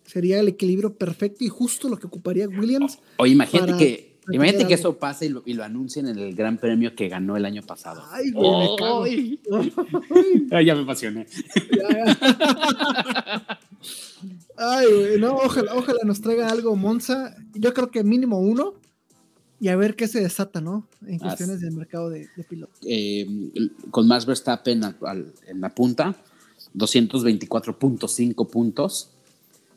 [0.04, 2.98] Sería el equilibrio perfecto y justo lo que ocuparía Williams.
[3.16, 6.58] O, imagínate que Imagínate que eso pase y lo, y lo, anuncien en el gran
[6.58, 8.02] premio que ganó el año pasado.
[8.10, 9.40] Ay, güey,
[10.66, 11.26] ya me emocioné.
[14.56, 17.36] Ay, güey, no, ojalá, ojalá nos traiga algo Monza.
[17.54, 18.74] Yo creo que mínimo uno.
[19.60, 20.86] Y a ver qué se desata, ¿no?
[21.04, 22.78] En cuestiones del mercado de, pilotos.
[22.86, 23.26] Eh,
[23.90, 24.82] con más Verstappen
[25.48, 26.14] en la punta,
[26.76, 29.10] 224.5 puntos.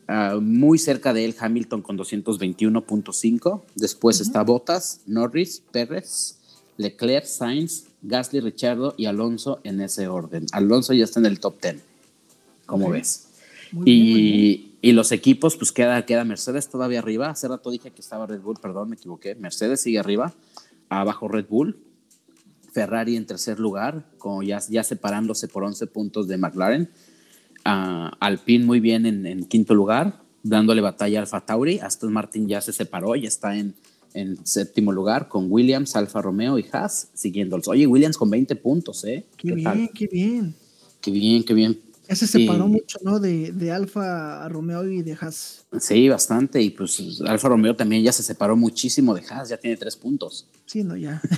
[0.06, 3.62] Ah, muy cerca de él Hamilton con 221.5.
[3.74, 6.36] Después está Bottas, Norris, Pérez,
[6.76, 10.46] Leclerc, Sainz, Gasly, Richardo y Alonso en ese orden.
[10.52, 11.76] Alonso ya está en el top 10,
[12.66, 13.28] como ves.
[13.84, 17.30] Y, los equipos, pues queda, queda Mercedes todavía arriba.
[17.30, 19.34] Hace rato dije que estaba Red Bull, perdón, me equivoqué.
[19.34, 20.34] Mercedes sigue arriba,
[20.88, 21.78] abajo Red Bull.
[22.72, 26.90] Ferrari en tercer lugar, con ya, ya separándose por 11 puntos de McLaren.
[27.64, 31.78] Alpine muy bien en, quinto lugar, dándole batalla a Alfa Tauri.
[31.78, 33.74] Aston Martin ya se separó, y está en,
[34.14, 37.68] en séptimo lugar con Williams, Alfa Romeo y Haas siguiéndolos.
[37.68, 39.26] Oye, Williams con 20 puntos, ¿eh?
[39.36, 40.54] Qué, bien, qué bien.
[41.00, 41.78] Qué bien, qué bien.
[42.12, 43.18] Ya se separó mucho, ¿no?
[43.18, 45.64] De, de Alfa Romeo y de Haas.
[45.80, 46.60] Sí, bastante.
[46.60, 50.46] Y pues Alfa Romeo también ya se separó muchísimo de Haas, ya tiene tres puntos.
[50.66, 51.22] Sí, no, ya.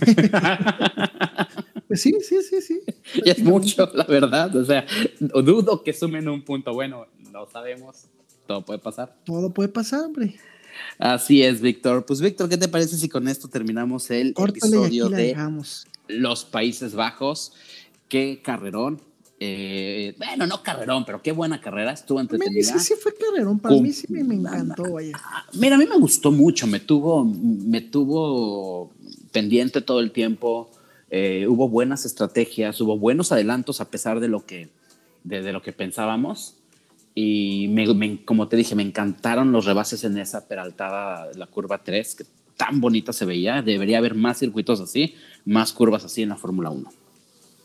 [1.86, 2.80] Pues sí, sí, sí, sí.
[3.24, 4.56] Y es mucho, la verdad.
[4.56, 4.86] O sea,
[5.20, 6.72] dudo que sumen un punto.
[6.72, 8.06] Bueno, no sabemos.
[8.48, 9.14] Todo puede pasar.
[9.24, 10.34] Todo puede pasar, hombre.
[10.98, 12.04] Así es, Víctor.
[12.06, 15.36] Pues, Víctor, ¿qué te parece si con esto terminamos el episodio de
[16.08, 17.52] los Países Bajos?
[18.08, 19.00] Qué carrerón.
[19.40, 21.92] Eh, bueno, no carrerón, pero qué buena carrera.
[21.92, 22.72] Estuvo entretenida.
[22.72, 23.58] Sí, sí fue carrerón.
[23.58, 25.18] Para mí sí me, encantó, vaya.
[25.54, 26.66] Mira, a mí me gustó mucho.
[26.66, 28.92] Me tuvo, me tuvo
[29.32, 30.70] pendiente todo el tiempo
[31.16, 34.70] eh, hubo buenas estrategias, hubo buenos adelantos a pesar de lo que,
[35.22, 36.56] de, lo que pensábamos.
[37.14, 37.72] Y
[38.24, 42.24] como te dije, me encantaron los rebases en esa peraltada, la curva 3, que
[42.56, 43.62] tan bonita se veía.
[43.62, 45.14] Debería haber más circuitos así,
[45.44, 46.90] más curvas así en la Fórmula 1.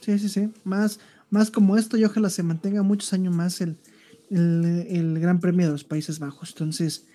[0.01, 0.49] Sí, sí, sí.
[0.63, 0.99] Más,
[1.29, 3.77] más como esto y ojalá se mantenga muchos años más el,
[4.29, 6.49] el, Gran Premio de los Países Bajos.
[6.51, 7.05] Entonces,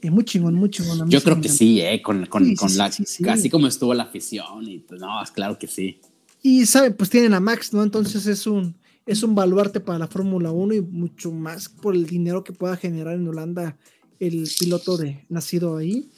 [0.00, 1.08] Es muy chingón, muy chingón.
[1.08, 2.02] Yo creo que sí, ¿eh?
[2.02, 6.00] Con, con, con la, así como estuvo la afición y pues, no, claro que sí.
[6.42, 7.82] Y saben, pues tienen a Max, ¿no?
[7.82, 8.74] Entonces es un,
[9.06, 12.76] es un baluarte para la Fórmula 1 y mucho más por el dinero que pueda
[12.76, 13.76] generar en Holanda
[14.20, 16.08] el piloto de nacido ahí.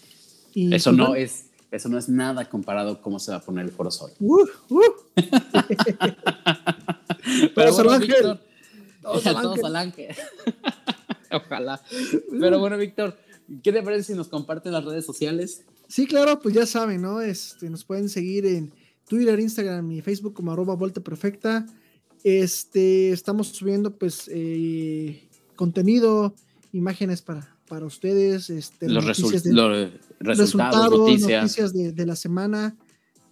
[0.54, 3.40] Y, eso pues, no es eso no es nada comparado a cómo se va a
[3.40, 4.10] poner el Foro Sol.
[4.20, 4.82] Uh, uh.
[7.54, 8.40] Pero bueno, Víctor,
[9.02, 10.14] todos, al ángel.
[11.30, 11.80] Ojalá.
[12.40, 13.16] Pero bueno, Víctor,
[13.62, 15.64] ¿qué te parece si nos comparten las redes sociales?
[15.88, 17.20] Sí, claro, pues ya saben, ¿no?
[17.20, 18.72] Este, nos pueden seguir en
[19.08, 21.66] Twitter, Instagram y Facebook como arroba Vuelta Perfecta.
[22.24, 26.34] Este, estamos subiendo pues eh, contenido,
[26.72, 32.76] imágenes para, para ustedes, este, los, resultados, noticias, de, la semana.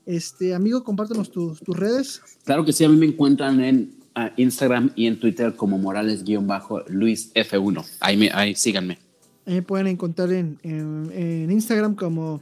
[0.06, 2.22] Este, amigo, compártenos tus, tus redes.
[2.44, 3.96] Claro que sí, a mí me encuentran en
[4.36, 7.84] Instagram y en Twitter como Morales-Luis F1.
[8.00, 8.98] Ahí, me, ahí síganme.
[9.44, 12.40] Ahí me pueden encontrar en, en, Instagram como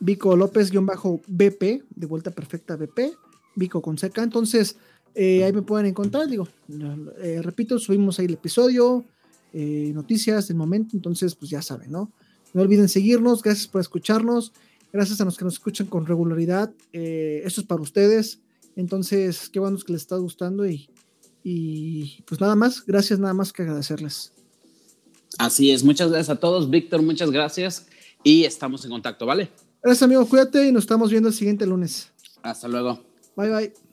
[0.00, 3.14] Vico López-BP, de vuelta perfecta BP,
[3.54, 4.22] Vico con seca.
[4.22, 4.76] Entonces,
[5.14, 6.28] eh, ahí me pueden encontrar.
[6.28, 6.48] Digo,
[7.20, 9.04] eh, repito, subimos ahí el episodio,
[9.52, 12.10] eh, noticias del momento, entonces pues ya saben, ¿no?
[12.54, 14.52] No olviden seguirnos, gracias por escucharnos,
[14.92, 18.40] gracias a los que nos escuchan con regularidad, eh, eso es para ustedes,
[18.76, 20.88] entonces qué bueno que les está gustando y,
[21.42, 24.32] y pues nada más, gracias nada más que agradecerles.
[25.38, 27.86] Así es, muchas gracias a todos, Víctor, muchas gracias
[28.22, 29.50] y estamos en contacto, ¿vale?
[29.82, 32.12] Gracias amigo, cuídate y nos estamos viendo el siguiente lunes.
[32.42, 33.02] Hasta luego.
[33.36, 33.91] Bye bye.